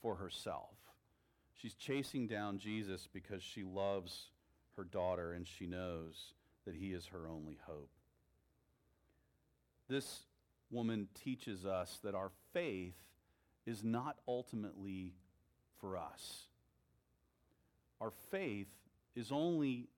for 0.00 0.16
herself. 0.16 0.74
She's 1.54 1.74
chasing 1.74 2.28
down 2.28 2.58
Jesus 2.58 3.08
because 3.12 3.42
she 3.42 3.64
loves 3.64 4.28
her 4.76 4.84
daughter 4.84 5.32
and 5.32 5.46
she 5.46 5.66
knows 5.66 6.34
that 6.66 6.76
he 6.76 6.92
is 6.92 7.06
her 7.06 7.28
only 7.28 7.58
hope. 7.66 7.90
This 9.88 10.20
woman 10.70 11.08
teaches 11.14 11.64
us 11.64 11.98
that 12.04 12.14
our 12.14 12.30
faith 12.52 12.94
is 13.66 13.82
not 13.82 14.16
ultimately 14.28 15.14
for 15.80 15.96
us. 15.96 16.44
Our 18.00 18.12
faith 18.30 18.68
is 19.16 19.32
only 19.32 19.88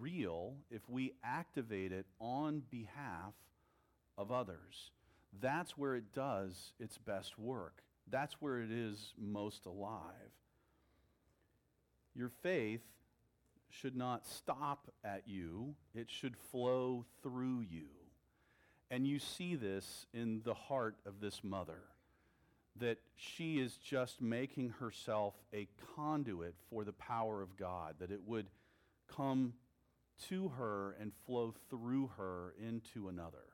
real 0.00 0.54
if 0.70 0.88
we 0.88 1.14
activate 1.22 1.92
it 1.92 2.06
on 2.20 2.62
behalf 2.70 3.34
of 4.18 4.30
others. 4.30 4.90
that's 5.40 5.78
where 5.78 5.94
it 5.94 6.12
does 6.14 6.72
its 6.80 6.98
best 6.98 7.38
work. 7.38 7.82
That's 8.10 8.34
where 8.40 8.60
it 8.60 8.70
is 8.70 9.12
most 9.18 9.66
alive. 9.66 10.32
Your 12.14 12.30
faith 12.42 12.82
should 13.68 13.94
not 13.94 14.26
stop 14.26 14.90
at 15.04 15.22
you, 15.26 15.74
it 15.94 16.10
should 16.10 16.36
flow 16.50 17.04
through 17.22 17.60
you. 17.70 17.86
And 18.90 19.06
you 19.06 19.18
see 19.18 19.54
this 19.54 20.06
in 20.14 20.40
the 20.44 20.54
heart 20.54 20.96
of 21.04 21.20
this 21.20 21.44
mother, 21.44 21.82
that 22.76 22.98
she 23.14 23.58
is 23.58 23.76
just 23.76 24.22
making 24.22 24.70
herself 24.80 25.34
a 25.52 25.68
conduit 25.94 26.54
for 26.70 26.84
the 26.84 26.94
power 26.94 27.42
of 27.42 27.56
God, 27.58 27.96
that 28.00 28.10
it 28.10 28.22
would 28.26 28.46
come 29.14 29.52
to 30.28 30.48
her 30.56 30.96
and 30.98 31.12
flow 31.26 31.54
through 31.68 32.10
her 32.16 32.54
into 32.66 33.08
another. 33.08 33.47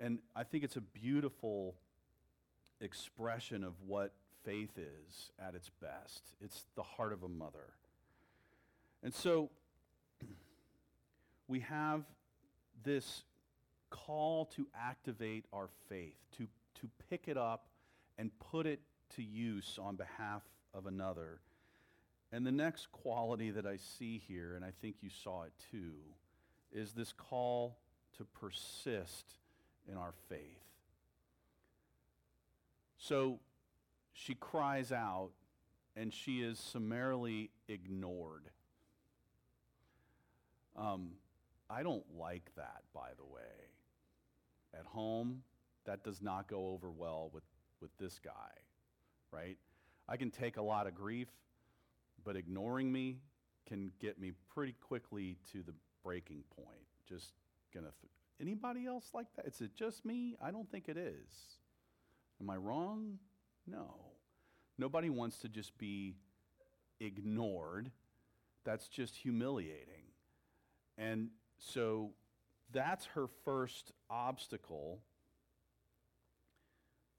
And 0.00 0.18
I 0.36 0.44
think 0.44 0.64
it's 0.64 0.76
a 0.76 0.80
beautiful 0.80 1.74
expression 2.80 3.64
of 3.64 3.74
what 3.86 4.12
faith 4.44 4.78
is 4.78 5.32
at 5.44 5.54
its 5.54 5.70
best. 5.80 6.22
It's 6.40 6.66
the 6.76 6.82
heart 6.82 7.12
of 7.12 7.22
a 7.22 7.28
mother. 7.28 7.74
And 9.02 9.12
so 9.12 9.50
we 11.48 11.60
have 11.60 12.02
this 12.84 13.24
call 13.90 14.46
to 14.56 14.66
activate 14.78 15.44
our 15.52 15.68
faith, 15.88 16.16
to, 16.36 16.46
to 16.80 16.88
pick 17.10 17.26
it 17.26 17.36
up 17.36 17.66
and 18.18 18.30
put 18.38 18.66
it 18.66 18.80
to 19.16 19.22
use 19.22 19.78
on 19.80 19.96
behalf 19.96 20.42
of 20.74 20.86
another. 20.86 21.40
And 22.30 22.46
the 22.46 22.52
next 22.52 22.92
quality 22.92 23.50
that 23.50 23.66
I 23.66 23.76
see 23.76 24.22
here, 24.28 24.54
and 24.54 24.64
I 24.64 24.72
think 24.82 24.96
you 25.00 25.10
saw 25.10 25.44
it 25.44 25.52
too, 25.70 25.94
is 26.72 26.92
this 26.92 27.12
call 27.12 27.78
to 28.18 28.24
persist 28.24 29.24
in 29.90 29.96
our 29.96 30.12
faith. 30.28 30.40
So 32.98 33.38
she 34.12 34.34
cries 34.34 34.92
out 34.92 35.30
and 35.96 36.12
she 36.12 36.42
is 36.42 36.58
summarily 36.58 37.50
ignored. 37.68 38.44
Um, 40.76 41.12
I 41.70 41.82
don't 41.82 42.04
like 42.18 42.50
that, 42.56 42.82
by 42.94 43.10
the 43.16 43.24
way. 43.24 43.40
At 44.78 44.86
home, 44.86 45.42
that 45.86 46.04
does 46.04 46.20
not 46.22 46.46
go 46.46 46.68
over 46.68 46.90
well 46.90 47.30
with, 47.32 47.44
with 47.80 47.90
this 47.98 48.18
guy, 48.18 48.30
right? 49.32 49.56
I 50.08 50.16
can 50.16 50.30
take 50.30 50.56
a 50.56 50.62
lot 50.62 50.86
of 50.86 50.94
grief, 50.94 51.28
but 52.24 52.36
ignoring 52.36 52.92
me 52.92 53.16
can 53.66 53.90
get 54.00 54.20
me 54.20 54.32
pretty 54.54 54.74
quickly 54.80 55.36
to 55.52 55.62
the 55.62 55.74
breaking 56.04 56.42
point. 56.56 56.86
Just 57.08 57.32
gonna. 57.72 57.88
Th- 58.00 58.12
Anybody 58.40 58.86
else 58.86 59.10
like 59.12 59.26
that? 59.36 59.46
Is 59.46 59.60
it 59.60 59.74
just 59.74 60.04
me? 60.04 60.36
I 60.40 60.50
don't 60.50 60.70
think 60.70 60.88
it 60.88 60.96
is. 60.96 61.58
Am 62.40 62.48
I 62.48 62.56
wrong? 62.56 63.18
No. 63.66 63.94
Nobody 64.78 65.10
wants 65.10 65.38
to 65.38 65.48
just 65.48 65.76
be 65.76 66.14
ignored. 67.00 67.90
That's 68.64 68.86
just 68.86 69.16
humiliating. 69.16 70.04
And 70.96 71.30
so 71.58 72.10
that's 72.72 73.06
her 73.06 73.26
first 73.44 73.92
obstacle. 74.08 75.00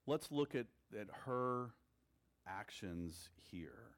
Let's 0.08 0.32
look 0.32 0.56
at, 0.56 0.68
at 0.98 1.08
her 1.26 1.72
actions 2.48 3.30
here. 3.52 3.92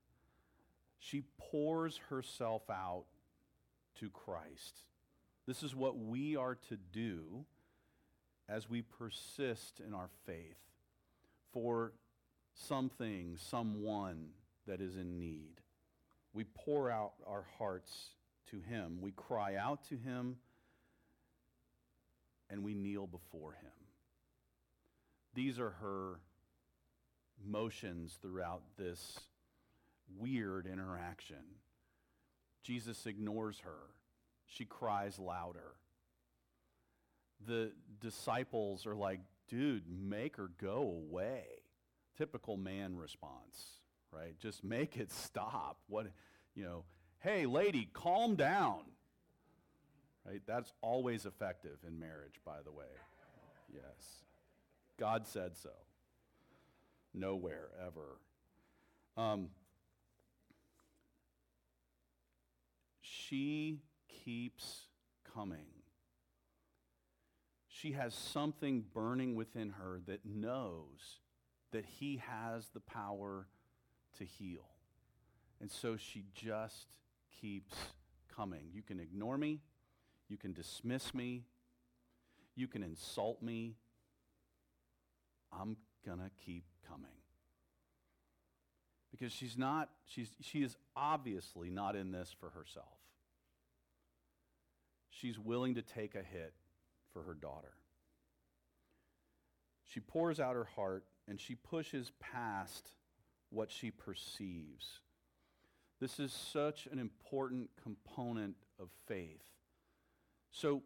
She 0.99 1.23
pours 1.38 1.99
herself 2.10 2.63
out 2.69 3.05
to 3.99 4.10
Christ. 4.10 4.84
This 5.52 5.64
is 5.64 5.76
what 5.76 5.98
we 5.98 6.38
are 6.38 6.56
to 6.70 6.78
do 6.94 7.44
as 8.48 8.70
we 8.70 8.84
persist 8.84 9.82
in 9.86 9.94
our 9.94 10.08
faith 10.26 10.56
for 11.52 11.92
something, 12.54 13.36
someone 13.36 14.30
that 14.66 14.80
is 14.80 14.96
in 14.96 15.20
need. 15.20 15.60
We 16.32 16.46
pour 16.46 16.90
out 16.90 17.16
our 17.28 17.44
hearts 17.58 18.12
to 18.52 18.62
Him. 18.62 19.00
We 19.02 19.12
cry 19.12 19.58
out 19.58 19.84
to 19.90 19.98
Him 19.98 20.38
and 22.50 22.64
we 22.64 22.74
kneel 22.74 23.06
before 23.06 23.52
Him. 23.62 23.74
These 25.34 25.60
are 25.60 25.72
her 25.82 26.22
motions 27.46 28.18
throughout 28.22 28.62
this 28.78 29.20
weird 30.18 30.66
interaction. 30.66 31.44
Jesus 32.64 33.06
ignores 33.06 33.60
her. 33.66 33.90
She 34.52 34.66
cries 34.66 35.18
louder. 35.18 35.76
The 37.48 37.72
disciples 38.02 38.86
are 38.86 38.96
like, 38.96 39.22
dude, 39.48 39.84
make 39.88 40.36
her 40.36 40.50
go 40.60 40.82
away. 40.82 41.44
Typical 42.18 42.58
man 42.58 42.98
response, 42.98 43.80
right? 44.12 44.38
Just 44.40 44.64
make 44.64 44.98
it 44.98 45.10
stop. 45.10 45.78
What, 45.88 46.08
you 46.54 46.66
know, 46.66 46.84
hey, 47.20 47.46
lady, 47.46 47.88
calm 47.94 48.36
down. 48.36 48.82
Right? 50.26 50.42
That's 50.46 50.74
always 50.82 51.26
effective 51.26 51.78
in 51.88 51.98
marriage, 51.98 52.42
by 52.46 52.58
the 52.64 52.72
way. 52.72 52.86
Yes. 53.74 54.26
God 55.00 55.26
said 55.28 55.56
so. 55.56 55.72
Nowhere, 57.14 57.70
ever. 57.88 58.20
Um, 59.16 59.48
she 63.02 63.80
keeps 64.24 64.88
coming. 65.34 65.67
She 67.67 67.93
has 67.93 68.13
something 68.13 68.84
burning 68.93 69.36
within 69.36 69.71
her 69.71 70.02
that 70.06 70.26
knows 70.26 71.19
that 71.71 71.86
he 71.86 72.21
has 72.28 72.67
the 72.74 72.80
power 72.80 73.47
to 74.17 74.26
heal. 74.26 74.67
And 75.60 75.71
so 75.71 75.95
she 75.95 76.26
just 76.34 76.88
keeps 77.39 77.76
coming. 78.36 78.69
You 78.74 78.82
can 78.82 79.00
ignore 79.00 79.38
me. 79.38 79.62
You 80.28 80.38
can 80.38 80.54
dismiss 80.54 81.13
me. 81.13 81.43
You 82.56 82.67
can 82.67 82.84
insult 82.84 83.41
me. 83.41 83.76
I'm 85.52 85.78
going 86.06 86.19
to 86.19 86.30
keep 86.45 86.65
coming. 86.88 87.10
Because 89.12 89.32
she's 89.32 89.58
not, 89.58 89.89
she's, 90.06 90.30
she 90.41 90.63
is 90.63 90.76
obviously 90.95 91.69
not 91.69 91.95
in 91.95 92.12
this 92.12 92.34
for 92.39 92.50
herself. 92.50 92.88
She's 95.21 95.38
willing 95.38 95.75
to 95.75 95.84
take 95.84 96.15
a 96.15 96.23
hit 96.23 96.53
for 97.13 97.21
her 97.21 97.36
daughter. 97.36 97.73
She 99.86 99.99
pours 99.99 100.39
out 100.39 100.55
her 100.55 100.67
heart 100.75 101.05
and 101.27 101.39
she 101.39 101.53
pushes 101.53 102.12
past 102.19 102.89
what 103.51 103.69
she 103.69 103.91
perceives. 103.91 105.01
This 105.99 106.19
is 106.19 106.34
such 106.34 106.88
an 106.91 106.97
important 106.97 107.69
component 107.84 108.55
of 108.79 108.89
faith. 109.07 109.43
So, 110.49 110.81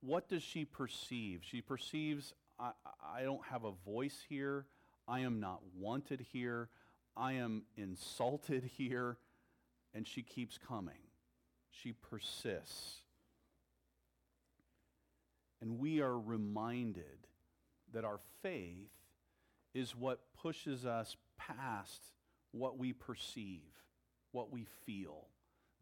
what 0.00 0.28
does 0.28 0.42
she 0.42 0.64
perceive? 0.64 1.40
She 1.42 1.60
perceives, 1.60 2.32
I, 2.58 2.70
I 3.14 3.22
don't 3.22 3.44
have 3.50 3.64
a 3.64 3.72
voice 3.84 4.24
here. 4.26 4.64
I 5.06 5.20
am 5.20 5.40
not 5.40 5.60
wanted 5.78 6.24
here. 6.32 6.70
I 7.14 7.34
am 7.34 7.64
insulted 7.76 8.64
here. 8.78 9.18
And 9.94 10.08
she 10.08 10.22
keeps 10.22 10.56
coming. 10.56 11.01
She 11.72 11.92
persists. 11.92 12.98
And 15.60 15.78
we 15.78 16.00
are 16.00 16.18
reminded 16.18 17.26
that 17.92 18.04
our 18.04 18.20
faith 18.42 18.90
is 19.74 19.96
what 19.96 20.20
pushes 20.40 20.84
us 20.84 21.16
past 21.38 22.02
what 22.52 22.78
we 22.78 22.92
perceive, 22.92 23.72
what 24.32 24.52
we 24.52 24.66
feel, 24.86 25.26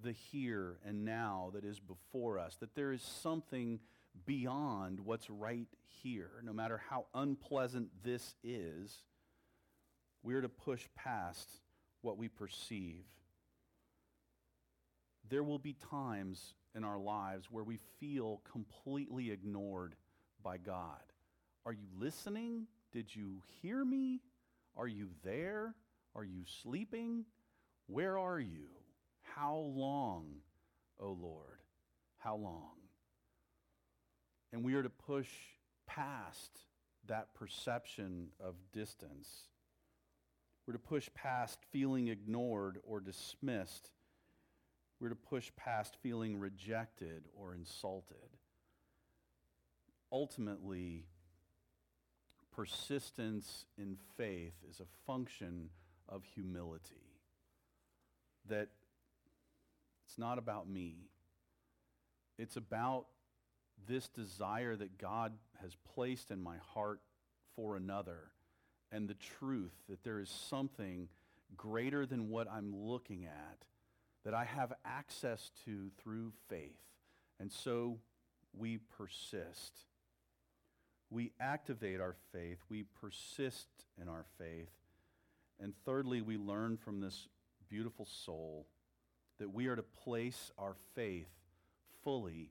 the 0.03 0.12
here 0.12 0.79
and 0.87 1.05
now 1.05 1.50
that 1.55 1.64
is 1.64 1.81
before 1.81 2.38
us, 2.38 2.57
that 2.57 2.74
there 2.74 2.92
is 2.92 3.03
something 3.03 3.81
beyond 4.26 5.00
what's 5.00 5.29
right 5.29 5.68
here. 6.03 6.31
No 6.44 6.53
matter 6.53 6.81
how 6.88 7.07
unpleasant 7.14 7.88
this 8.03 8.35
is, 8.42 9.05
we're 10.22 10.40
to 10.40 10.48
push 10.48 10.87
past 10.94 11.48
what 12.03 12.18
we 12.18 12.29
perceive. 12.29 13.05
There 15.31 15.45
will 15.45 15.61
be 15.61 15.77
times 15.90 16.55
in 16.75 16.83
our 16.83 16.99
lives 16.99 17.47
where 17.51 17.62
we 17.62 17.79
feel 18.01 18.43
completely 18.51 19.31
ignored 19.31 19.95
by 20.43 20.59
God. 20.59 21.01
Are 21.64 21.73
you 21.73 21.87
listening? 21.97 22.66
Did 22.93 23.14
you 23.14 23.40
hear 23.62 23.85
me? 23.85 24.21
Are 24.77 24.88
you 24.88 25.09
there? 25.23 25.77
Are 26.16 26.25
you 26.25 26.43
sleeping? 26.62 27.25
Where 27.87 28.19
are 28.19 28.40
you? 28.40 28.66
How 29.23 29.55
long, 29.55 30.27
O 30.99 31.07
oh 31.07 31.19
Lord? 31.21 31.62
How 32.19 32.35
long? 32.35 32.73
And 34.53 34.64
we 34.64 34.75
are 34.75 34.83
to 34.83 34.90
push 34.90 35.29
past 35.87 36.59
that 37.07 37.35
perception 37.35 38.29
of 38.40 38.57
distance. 38.73 39.29
We're 40.66 40.73
to 40.73 40.81
push 40.81 41.09
past 41.14 41.61
feeling 41.71 42.09
ignored 42.09 42.79
or 42.83 43.01
dismissed. 43.01 43.90
We're 45.01 45.09
to 45.09 45.15
push 45.15 45.51
past 45.57 45.97
feeling 46.03 46.39
rejected 46.39 47.25
or 47.35 47.55
insulted. 47.55 48.17
Ultimately, 50.13 51.07
persistence 52.55 53.65
in 53.79 53.97
faith 54.17 54.55
is 54.69 54.81
a 54.81 55.07
function 55.07 55.71
of 56.09 56.25
humility. 56.25 57.17
That 58.49 58.69
it's 60.07 60.19
not 60.19 60.39
about 60.39 60.69
me, 60.69 60.97
it's 62.39 62.57
about 62.57 63.07
this 63.89 64.09
desire 64.09 64.77
that 64.77 64.99
God 64.99 65.33
has 65.63 65.77
placed 65.95 66.31
in 66.31 66.43
my 66.43 66.57
heart 66.75 67.01
for 67.57 67.77
another 67.77 68.31
and 68.93 69.09
the 69.09 69.17
truth 69.39 69.73
that 69.89 70.03
there 70.05 70.19
is 70.19 70.29
something 70.29 71.09
greater 71.57 72.05
than 72.05 72.29
what 72.29 72.51
I'm 72.51 72.75
looking 72.75 73.25
at 73.25 73.65
that 74.25 74.35
I 74.35 74.45
have 74.45 74.73
access 74.85 75.51
to 75.65 75.91
through 76.03 76.33
faith. 76.49 76.83
And 77.39 77.51
so 77.51 77.99
we 78.57 78.79
persist. 78.79 79.87
We 81.11 81.33
activate 81.41 82.01
our 82.01 82.15
faith. 82.33 82.59
We 82.69 82.85
persist 83.01 83.69
in 84.01 84.09
our 84.09 84.25
faith. 84.39 84.71
And 85.59 85.75
thirdly, 85.85 86.21
we 86.21 86.37
learn 86.37 86.77
from 86.77 87.01
this 87.01 87.29
beautiful 87.69 88.07
soul 88.07 88.67
that 89.39 89.53
we 89.53 89.67
are 89.67 89.77
to 89.77 89.83
place 89.83 90.51
our 90.59 90.75
faith 90.95 91.29
fully 92.03 92.51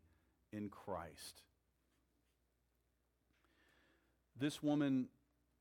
in 0.51 0.69
Christ. 0.69 1.43
This 4.39 4.63
woman 4.63 5.07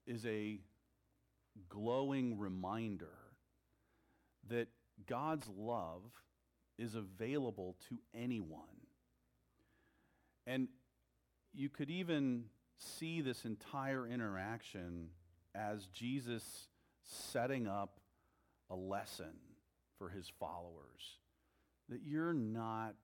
is 0.07 0.25
a 0.25 0.61
glowing 1.68 2.38
reminder 2.38 3.12
that 4.49 4.68
God's 5.06 5.48
love 5.56 6.02
is 6.78 6.94
available 6.94 7.76
to 7.88 7.98
anyone. 8.14 8.62
And 10.46 10.68
you 11.52 11.68
could 11.68 11.90
even 11.90 12.44
see 12.78 13.20
this 13.20 13.44
entire 13.44 14.06
interaction 14.06 15.08
as 15.54 15.87
Jesus 15.87 16.68
setting 17.02 17.66
up 17.66 18.00
a 18.70 18.76
lesson 18.76 19.32
for 19.98 20.08
his 20.08 20.30
followers 20.38 21.18
that 21.88 22.00
you're 22.04 22.34
not 22.34 22.94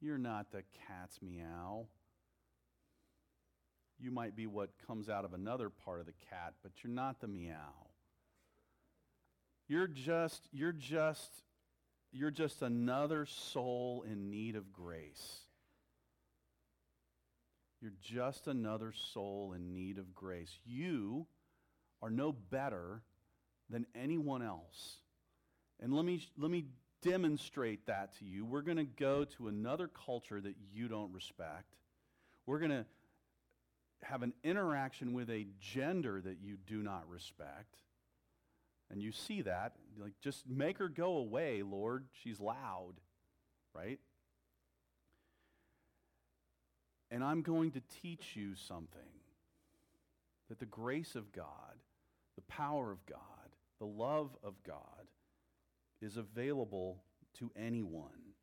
you're 0.00 0.18
not 0.18 0.50
the 0.52 0.62
cat's 0.86 1.20
meow 1.20 1.86
you 3.98 4.10
might 4.10 4.34
be 4.34 4.46
what 4.46 4.70
comes 4.86 5.08
out 5.08 5.24
of 5.24 5.34
another 5.34 5.68
part 5.68 6.00
of 6.00 6.06
the 6.06 6.14
cat 6.30 6.54
but 6.62 6.72
you're 6.82 6.92
not 6.92 7.20
the 7.20 7.28
meow 7.28 7.89
you're 9.70 9.86
just, 9.86 10.48
you're 10.50 10.72
just, 10.72 11.30
you're 12.10 12.32
just 12.32 12.60
another 12.60 13.24
soul 13.24 14.04
in 14.04 14.28
need 14.28 14.56
of 14.56 14.72
grace. 14.72 15.42
You're 17.80 17.92
just 18.02 18.48
another 18.48 18.92
soul 19.12 19.52
in 19.54 19.72
need 19.72 19.98
of 19.98 20.12
grace. 20.12 20.50
You 20.66 21.28
are 22.02 22.10
no 22.10 22.32
better 22.32 23.02
than 23.70 23.86
anyone 23.94 24.42
else. 24.42 24.96
And 25.78 25.94
let 25.94 26.04
me, 26.04 26.26
let 26.36 26.50
me 26.50 26.64
demonstrate 27.00 27.86
that 27.86 28.18
to 28.18 28.24
you. 28.24 28.44
We're 28.44 28.62
going 28.62 28.76
to 28.76 28.82
go 28.82 29.24
to 29.36 29.46
another 29.46 29.88
culture 30.04 30.40
that 30.40 30.56
you 30.74 30.88
don't 30.88 31.12
respect. 31.12 31.76
We're 32.44 32.58
going 32.58 32.72
to 32.72 32.86
have 34.02 34.24
an 34.24 34.32
interaction 34.42 35.12
with 35.12 35.30
a 35.30 35.46
gender 35.60 36.20
that 36.20 36.38
you 36.42 36.56
do 36.66 36.82
not 36.82 37.08
respect. 37.08 37.76
And 38.90 39.00
you 39.00 39.12
see 39.12 39.42
that, 39.42 39.74
like, 40.00 40.14
just 40.20 40.48
make 40.48 40.78
her 40.78 40.88
go 40.88 41.16
away, 41.16 41.62
Lord. 41.62 42.06
She's 42.22 42.40
loud, 42.40 42.94
right? 43.74 44.00
And 47.10 47.22
I'm 47.22 47.42
going 47.42 47.72
to 47.72 47.82
teach 48.02 48.34
you 48.34 48.54
something 48.54 49.00
that 50.48 50.58
the 50.58 50.66
grace 50.66 51.14
of 51.14 51.32
God, 51.32 51.76
the 52.34 52.42
power 52.42 52.90
of 52.90 53.04
God, 53.06 53.20
the 53.78 53.86
love 53.86 54.36
of 54.42 54.54
God 54.66 54.76
is 56.02 56.16
available 56.16 57.02
to 57.38 57.50
anyone. 57.56 58.34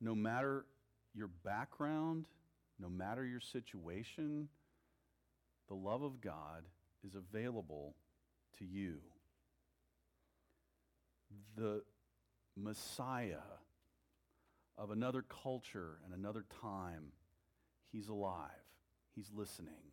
No 0.00 0.14
matter 0.14 0.66
your 1.14 1.28
background, 1.44 2.26
no 2.78 2.88
matter 2.88 3.24
your 3.24 3.40
situation, 3.40 4.48
the 5.68 5.74
love 5.74 6.02
of 6.02 6.20
God 6.20 6.64
is 7.06 7.14
available 7.14 7.94
to 8.58 8.64
you. 8.64 8.98
The 11.56 11.82
Messiah 12.56 13.36
of 14.76 14.90
another 14.90 15.22
culture 15.22 15.98
and 16.04 16.14
another 16.14 16.44
time, 16.60 17.12
he's 17.92 18.08
alive. 18.08 18.50
He's 19.14 19.30
listening. 19.34 19.92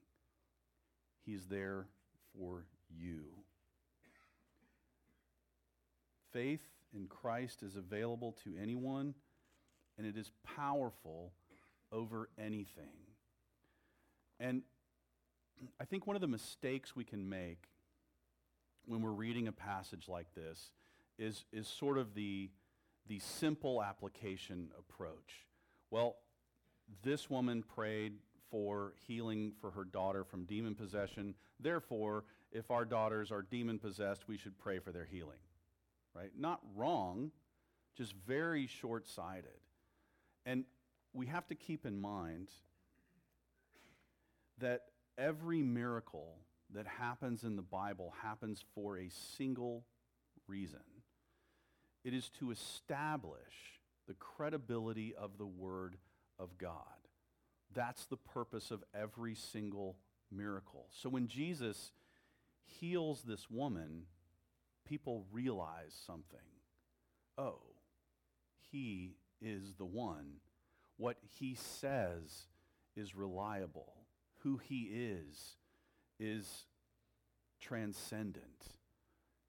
He's 1.25 1.45
there 1.45 1.87
for 2.37 2.65
you. 2.89 3.23
Faith 6.31 6.61
in 6.93 7.07
Christ 7.07 7.63
is 7.63 7.75
available 7.75 8.35
to 8.43 8.53
anyone, 8.61 9.15
and 9.97 10.05
it 10.05 10.17
is 10.17 10.29
powerful 10.55 11.33
over 11.91 12.29
anything. 12.37 12.97
And 14.39 14.61
I 15.79 15.85
think 15.85 16.05
one 16.05 16.15
of 16.15 16.21
the 16.21 16.27
mistakes 16.27 16.95
we 16.95 17.05
can 17.05 17.27
make 17.27 17.69
when 18.87 19.01
we're 19.01 19.11
reading 19.11 19.47
a 19.47 19.51
passage 19.51 20.07
like 20.07 20.27
this 20.35 20.71
is, 21.17 21.45
is 21.51 21.67
sort 21.67 21.97
of 21.97 22.13
the, 22.13 22.49
the 23.07 23.19
simple 23.19 23.83
application 23.83 24.69
approach. 24.77 25.45
Well, 25.89 26.17
this 27.03 27.29
woman 27.29 27.63
prayed 27.63 28.13
for 28.51 28.93
healing 29.07 29.53
for 29.59 29.71
her 29.71 29.83
daughter 29.83 30.23
from 30.23 30.45
demon 30.45 30.75
possession. 30.75 31.35
Therefore, 31.59 32.25
if 32.51 32.71
our 32.71 32.85
daughters 32.85 33.31
are 33.31 33.41
demon 33.41 33.79
possessed, 33.79 34.27
we 34.27 34.37
should 34.37 34.57
pray 34.57 34.79
for 34.79 34.91
their 34.91 35.05
healing. 35.05 35.39
Right? 36.13 36.31
Not 36.37 36.61
wrong, 36.75 37.31
just 37.97 38.13
very 38.27 38.67
short 38.67 39.07
sighted. 39.07 39.59
And 40.45 40.65
we 41.13 41.25
have 41.27 41.47
to 41.47 41.55
keep 41.55 41.85
in 41.85 41.99
mind 41.99 42.49
that 44.59 44.83
every 45.17 45.61
miracle 45.61 46.37
that 46.75 46.87
happens 46.87 47.43
in 47.43 47.55
the 47.55 47.61
Bible 47.61 48.13
happens 48.21 48.63
for 48.73 48.97
a 48.97 49.09
single 49.09 49.85
reason 50.47 50.79
it 52.05 52.13
is 52.13 52.29
to 52.39 52.51
establish 52.51 53.81
the 54.07 54.13
credibility 54.13 55.15
of 55.15 55.39
the 55.39 55.45
Word 55.45 55.97
of 56.37 56.55
God. 56.59 56.77
That's 57.73 58.05
the 58.05 58.15
purpose 58.15 58.69
of 58.69 58.83
every 58.93 59.33
single 59.33 59.97
miracle. 60.31 60.85
So 60.91 61.09
when 61.09 61.27
Jesus 61.27 61.91
heals 62.63 63.23
this 63.23 63.49
woman, 63.49 64.03
people 64.87 65.25
realize 65.31 65.99
something. 66.05 66.39
Oh, 67.39 67.61
he 68.71 69.15
is 69.41 69.73
the 69.73 69.85
one. 69.85 70.35
What 70.97 71.17
he 71.39 71.55
says 71.55 72.45
is 72.95 73.15
reliable. 73.15 73.93
Who 74.43 74.57
he 74.57 74.91
is 74.93 75.55
is 76.19 76.65
transcendent. 77.61 78.43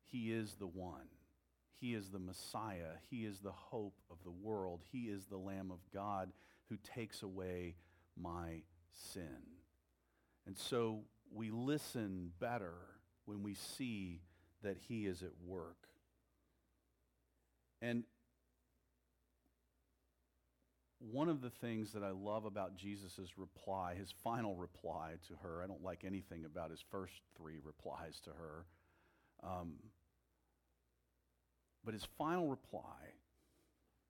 He 0.05 0.33
is 0.33 0.55
the 0.55 0.67
one. 0.67 1.09
He 1.81 1.95
is 1.95 2.09
the 2.09 2.19
Messiah. 2.19 2.99
He 3.11 3.25
is 3.25 3.41
the 3.41 3.53
hope 3.53 4.01
of 4.11 4.17
the 4.25 4.31
world. 4.31 4.83
He 4.91 5.05
is 5.05 5.27
the 5.27 5.37
Lamb 5.37 5.71
of 5.71 5.81
God 5.93 6.33
who 6.69 6.77
takes 6.83 7.23
away 7.23 7.77
my 8.17 8.63
sin. 8.93 9.43
And 10.47 10.57
so 10.57 11.01
we 11.33 11.51
listen 11.51 12.33
better 12.41 12.75
when 13.27 13.43
we 13.43 13.55
see 13.55 14.23
that 14.63 14.79
He 14.89 15.07
is 15.07 15.23
at 15.23 15.33
work. 15.45 15.89
And 17.83 18.05
one 20.99 21.29
of 21.29 21.41
the 21.41 21.51
things 21.51 21.93
that 21.93 22.03
I 22.03 22.11
love 22.11 22.45
about 22.45 22.77
Jesus' 22.77 23.37
reply, 23.37 23.95
his 23.95 24.13
final 24.25 24.57
reply 24.57 25.15
to 25.29 25.35
her, 25.43 25.63
I 25.63 25.67
don't 25.67 25.83
like 25.83 26.05
anything 26.05 26.45
about 26.45 26.71
his 26.71 26.83
first 26.91 27.15
three 27.37 27.59
replies 27.63 28.21
to 28.25 28.31
her, 28.31 28.65
um, 29.43 29.75
but 31.85 31.95
his 31.95 32.07
final 32.19 32.49
reply, 32.49 33.15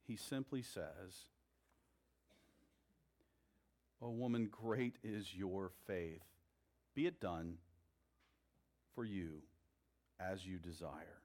he 0.07 0.17
simply 0.17 0.63
says, 0.63 1.27
O 4.01 4.11
woman, 4.11 4.49
great 4.51 4.97
is 5.03 5.35
your 5.35 5.71
faith. 5.87 6.23
Be 6.95 7.07
it 7.07 7.21
done 7.21 7.57
for 8.95 9.05
you 9.05 9.43
as 10.21 10.47
you 10.47 10.59
desire. 10.59 11.21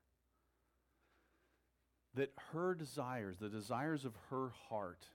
That 2.16 2.34
her 2.52 2.74
desires, 2.74 3.38
the 3.40 3.50
desires 3.50 4.04
of 4.04 4.14
her 4.30 4.50
heart, 4.70 5.06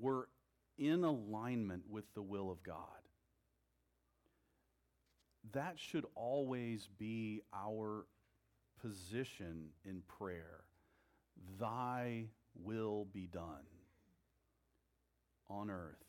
were 0.00 0.28
in 0.78 1.04
alignment 1.04 1.84
with 1.88 2.04
the 2.14 2.22
will 2.22 2.50
of 2.50 2.62
God. 2.62 2.76
That 5.52 5.78
should 5.78 6.06
always 6.14 6.88
be 6.98 7.42
our 7.54 8.06
position 8.80 9.68
in 9.84 10.02
prayer. 10.18 10.64
Thy 11.60 12.26
will 12.54 13.06
be 13.12 13.26
done 13.26 13.66
on 15.48 15.70
earth 15.70 16.04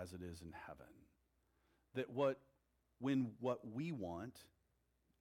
as 0.00 0.12
it 0.12 0.20
is 0.22 0.42
in 0.42 0.52
heaven. 0.66 0.86
That 1.94 2.10
what 2.10 2.38
when 2.98 3.32
what 3.40 3.60
we 3.72 3.92
want 3.92 4.38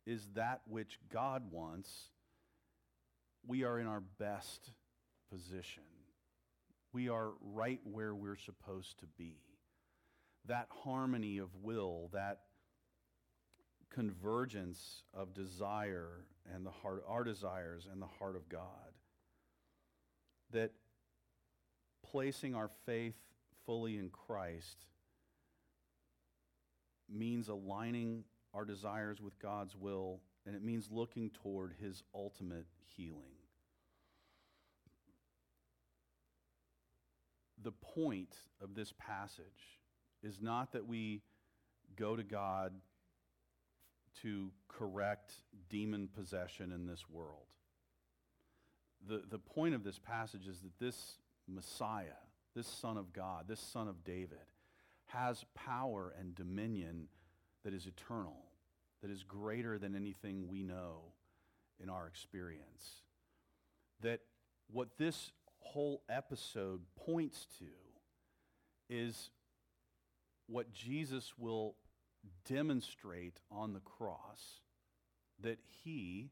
is 0.05 0.27
that 0.35 0.61
which 0.67 0.99
God 1.11 1.51
wants, 1.51 2.09
we 3.45 3.63
are 3.63 3.79
in 3.79 3.87
our 3.87 4.01
best 4.19 4.71
position. 5.31 5.83
We 6.93 7.09
are 7.09 7.31
right 7.41 7.79
where 7.83 8.13
we're 8.13 8.37
supposed 8.37 8.99
to 8.99 9.07
be. 9.17 9.37
That 10.45 10.67
harmony 10.83 11.39
of 11.39 11.49
will, 11.61 12.09
that 12.13 12.41
convergence 13.89 15.03
of 15.13 15.33
desire 15.33 16.25
and 16.53 16.65
the 16.65 16.71
heart, 16.71 17.03
our 17.07 17.23
desires 17.23 17.87
and 17.91 18.01
the 18.01 18.07
heart 18.19 18.35
of 18.35 18.47
God. 18.47 18.61
That 20.51 20.71
placing 22.03 22.53
our 22.53 22.69
faith 22.85 23.15
fully 23.65 23.97
in 23.97 24.09
Christ 24.09 24.85
means 27.09 27.47
aligning 27.47 28.23
our 28.53 28.65
desires 28.65 29.19
with 29.19 29.39
God's 29.39 29.75
will, 29.75 30.21
and 30.45 30.55
it 30.55 30.63
means 30.63 30.89
looking 30.91 31.31
toward 31.31 31.73
his 31.81 32.03
ultimate 32.13 32.67
healing. 32.95 33.42
The 37.63 37.71
point 37.71 38.35
of 38.61 38.75
this 38.75 38.93
passage 38.97 39.79
is 40.21 40.41
not 40.41 40.73
that 40.73 40.87
we 40.87 41.21
go 41.95 42.15
to 42.15 42.23
God 42.23 42.73
to 44.21 44.51
correct 44.67 45.33
demon 45.69 46.07
possession 46.07 46.71
in 46.71 46.85
this 46.85 47.09
world. 47.09 47.47
The, 49.07 49.23
the 49.29 49.39
point 49.39 49.75
of 49.75 49.83
this 49.83 49.99
passage 49.99 50.47
is 50.47 50.61
that 50.61 50.77
this 50.79 51.15
Messiah, 51.47 52.19
this 52.55 52.67
Son 52.67 52.97
of 52.97 53.11
God, 53.11 53.45
this 53.47 53.59
Son 53.59 53.87
of 53.87 54.03
David, 54.03 54.37
has 55.07 55.45
power 55.55 56.13
and 56.19 56.35
dominion 56.35 57.07
that 57.63 57.73
is 57.73 57.85
eternal, 57.85 58.37
that 59.01 59.11
is 59.11 59.23
greater 59.23 59.77
than 59.77 59.95
anything 59.95 60.47
we 60.47 60.63
know 60.63 61.13
in 61.81 61.89
our 61.89 62.07
experience. 62.07 63.03
That 64.01 64.21
what 64.71 64.97
this 64.97 65.31
whole 65.63 66.01
episode 66.09 66.81
points 67.05 67.47
to 67.59 67.65
is 68.89 69.29
what 70.47 70.71
Jesus 70.73 71.33
will 71.37 71.75
demonstrate 72.47 73.39
on 73.51 73.73
the 73.73 73.79
cross 73.79 74.61
that 75.41 75.57
he 75.83 76.29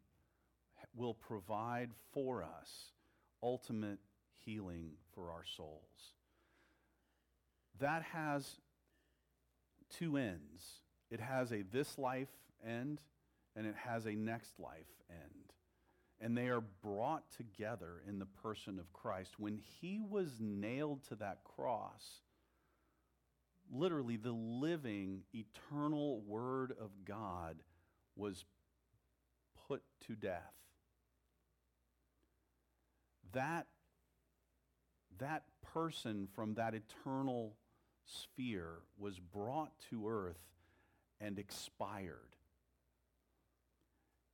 will 0.96 1.14
provide 1.14 1.90
for 2.14 2.44
us 2.44 2.92
ultimate 3.42 4.00
healing 4.46 4.92
for 5.14 5.32
our 5.32 5.44
souls. 5.46 6.16
That 7.80 8.04
has 8.04 8.58
two 9.90 10.18
ends. 10.18 10.82
It 11.10 11.20
has 11.20 11.52
a 11.52 11.64
this 11.64 11.98
life 11.98 12.30
end 12.66 13.02
and 13.56 13.66
it 13.66 13.76
has 13.76 14.06
a 14.06 14.12
next 14.12 14.60
life 14.60 14.92
end. 15.10 15.51
And 16.24 16.38
they 16.38 16.50
are 16.50 16.62
brought 16.62 17.24
together 17.36 18.04
in 18.08 18.20
the 18.20 18.28
person 18.28 18.78
of 18.78 18.94
Christ. 18.94 19.40
When 19.40 19.58
he 19.58 20.00
was 20.08 20.38
nailed 20.40 21.04
to 21.10 21.16
that 21.16 21.40
cross, 21.44 22.22
literally 23.72 24.18
the 24.18 24.32
living, 24.32 25.24
eternal 25.34 26.22
Word 26.22 26.74
of 26.80 26.92
God 27.06 27.58
was 28.16 28.46
put 29.68 29.82
to 30.08 30.16
death. 30.16 30.54
That, 33.34 33.68
that 35.20 35.44
person 35.74 36.28
from 36.36 36.56
that 36.56 36.74
eternal 36.76 37.56
sphere 38.06 38.80
was 38.98 39.20
brought 39.20 39.72
to 39.90 40.08
earth 40.08 40.42
and 41.20 41.40
expired. 41.40 42.36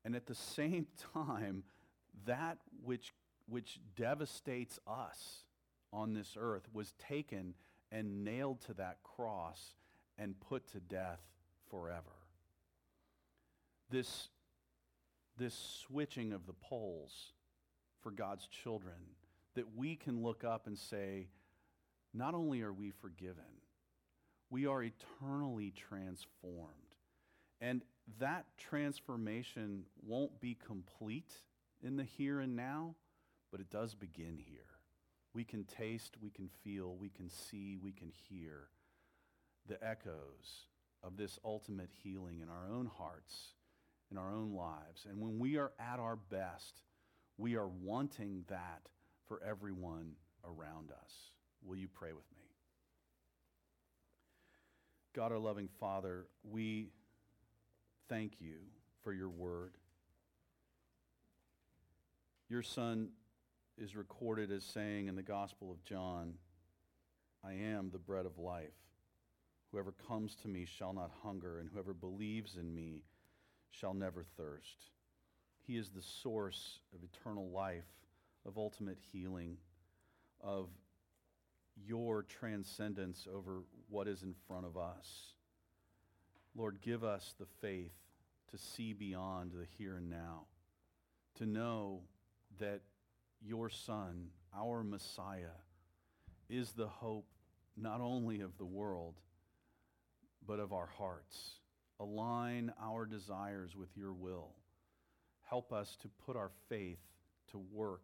And 0.03 0.15
at 0.15 0.25
the 0.25 0.35
same 0.55 0.88
time, 1.13 1.63
that 2.26 2.57
which, 2.84 3.13
which 3.47 3.80
devastates 3.95 4.80
us 4.88 5.43
on 5.93 6.13
this 6.13 6.36
earth 6.39 6.68
was 6.74 6.93
taken 6.93 7.53
and 7.91 8.24
nailed 8.24 8.61
to 8.61 8.74
that 8.74 8.97
cross 9.03 9.76
and 10.18 10.39
put 10.39 10.68
to 10.72 10.80
death 10.80 11.22
forever. 11.70 12.03
This, 13.89 14.30
this 15.38 15.53
switching 15.88 16.34
of 16.34 16.45
the 16.45 16.53
poles 16.53 17.34
for 18.01 18.11
God's 18.11 18.47
children, 18.47 18.95
that 19.55 19.76
we 19.76 19.95
can 19.95 20.22
look 20.22 20.43
up 20.43 20.68
and 20.68 20.78
say, 20.78 21.28
not 22.13 22.34
only 22.34 22.61
are 22.61 22.74
we 22.74 22.91
forgiven, 22.91 23.43
we 24.49 24.65
are 24.65 24.84
eternally 24.84 25.72
transformed. 25.72 26.74
And 27.59 27.82
that 28.20 28.45
transformation 28.57 29.84
won't 30.05 30.39
be 30.39 30.55
complete 30.55 31.34
in 31.82 31.97
the 31.97 32.03
here 32.03 32.39
and 32.39 32.55
now, 32.55 32.95
but 33.51 33.59
it 33.59 33.69
does 33.69 33.95
begin 33.95 34.38
here. 34.38 34.61
We 35.34 35.43
can 35.43 35.65
taste, 35.65 36.15
we 36.21 36.30
can 36.30 36.49
feel, 36.63 36.95
we 36.95 37.09
can 37.09 37.30
see, 37.30 37.78
we 37.82 37.91
can 37.91 38.11
hear 38.30 38.69
the 39.67 39.84
echoes 39.86 40.67
of 41.03 41.17
this 41.17 41.38
ultimate 41.45 41.91
healing 42.03 42.39
in 42.41 42.49
our 42.49 42.67
own 42.71 42.89
hearts, 42.97 43.53
in 44.11 44.17
our 44.17 44.34
own 44.34 44.53
lives. 44.53 45.05
And 45.07 45.21
when 45.21 45.38
we 45.38 45.57
are 45.57 45.71
at 45.80 45.99
our 45.99 46.15
best, 46.15 46.82
we 47.38 47.55
are 47.55 47.67
wanting 47.67 48.45
that 48.47 48.82
for 49.28 49.41
everyone 49.43 50.13
around 50.43 50.91
us. 50.91 51.32
Will 51.63 51.75
you 51.75 51.88
pray 51.88 52.13
with 52.13 52.25
me? 52.36 52.43
God, 55.15 55.32
our 55.32 55.39
loving 55.39 55.69
Father, 55.80 56.28
we 56.43 56.89
thank 58.07 58.39
you 58.39 58.55
for 59.03 59.13
your 59.13 59.30
word. 59.30 59.78
Your 62.50 62.64
Son 62.64 63.10
is 63.78 63.98
recorded 63.98 64.52
as 64.54 64.64
saying 64.64 65.08
in 65.08 65.18
the 65.18 65.22
Gospel 65.22 65.70
of 65.70 65.84
John, 65.84 66.36
I 67.43 67.54
am 67.54 67.89
the 67.89 67.98
bread 67.98 68.26
of 68.26 68.38
life. 68.38 68.72
Whoever 69.72 69.91
comes 70.08 70.34
to 70.36 70.48
me 70.48 70.66
shall 70.66 70.93
not 70.93 71.12
hunger, 71.24 71.60
and 71.60 71.70
whoever 71.70 71.93
believes 71.93 72.56
in 72.56 72.74
me 72.74 73.04
shall 73.70 73.93
never 73.93 74.24
thirst. 74.24 74.91
He 75.66 75.76
is 75.76 75.89
the 75.89 76.02
source 76.02 76.80
of 76.95 77.04
eternal 77.04 77.50
life, 77.50 77.84
of 78.45 78.58
ultimate 78.58 79.00
healing, 79.12 79.58
of 80.39 80.70
your 81.86 82.24
transcendence 82.24 83.28
over 83.32 83.64
what 83.89 84.08
is 84.08 84.24
in 84.24 84.34
front 84.48 84.66
of 84.66 84.78
us. 84.78 85.34
Lord, 86.56 86.80
give 86.82 87.04
us 87.04 87.36
the 87.38 87.45
faith 87.60 87.91
to 88.52 88.58
see 88.58 88.93
beyond 88.93 89.52
the 89.52 89.68
here 89.78 89.98
and 89.98 90.10
now, 90.10 90.45
to 91.36 91.45
know 91.45 92.04
that 92.60 92.82
your 93.41 93.70
Son, 93.70 94.30
our 94.55 94.84
Messiah, 94.84 95.58
is 96.49 96.72
the 96.72 96.88
hope 96.88 97.28
not 97.76 98.01
only 98.01 98.41
of 98.41 98.58
the 98.58 98.66
world, 98.66 99.16
but 100.45 100.60
of 100.60 100.74
our 100.74 100.89
hearts. 100.97 101.60
Align 101.99 102.72
our 102.82 103.05
desires 103.05 103.76
with 103.76 103.89
your 103.95 104.14
will. 104.14 104.49
Help 105.49 105.72
us 105.72 105.97
to 106.01 106.10
put 106.26 106.36
our 106.36 106.51
faith 106.70 106.99
to 107.51 107.58
work 107.72 108.03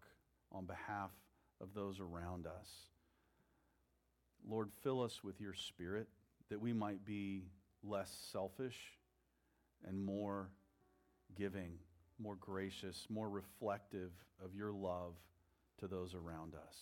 on 0.51 0.65
behalf 0.65 1.11
of 1.61 1.73
those 1.73 1.99
around 1.99 2.45
us. 2.47 2.69
Lord, 4.47 4.71
fill 4.83 5.01
us 5.01 5.23
with 5.23 5.39
your 5.39 5.53
spirit 5.53 6.07
that 6.49 6.61
we 6.61 6.73
might 6.73 7.05
be 7.05 7.43
less 7.83 8.11
selfish 8.31 8.77
and 9.85 10.03
more 10.03 10.49
giving 11.35 11.77
more 12.19 12.35
gracious, 12.35 13.07
more 13.09 13.29
reflective 13.29 14.11
of 14.43 14.55
your 14.55 14.71
love 14.71 15.13
to 15.79 15.87
those 15.87 16.13
around 16.13 16.53
us. 16.55 16.77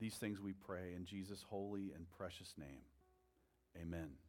These 0.00 0.14
things 0.14 0.40
we 0.40 0.52
pray 0.52 0.94
in 0.96 1.04
Jesus' 1.04 1.44
holy 1.48 1.92
and 1.94 2.06
precious 2.16 2.54
name. 2.56 2.82
Amen. 3.80 4.27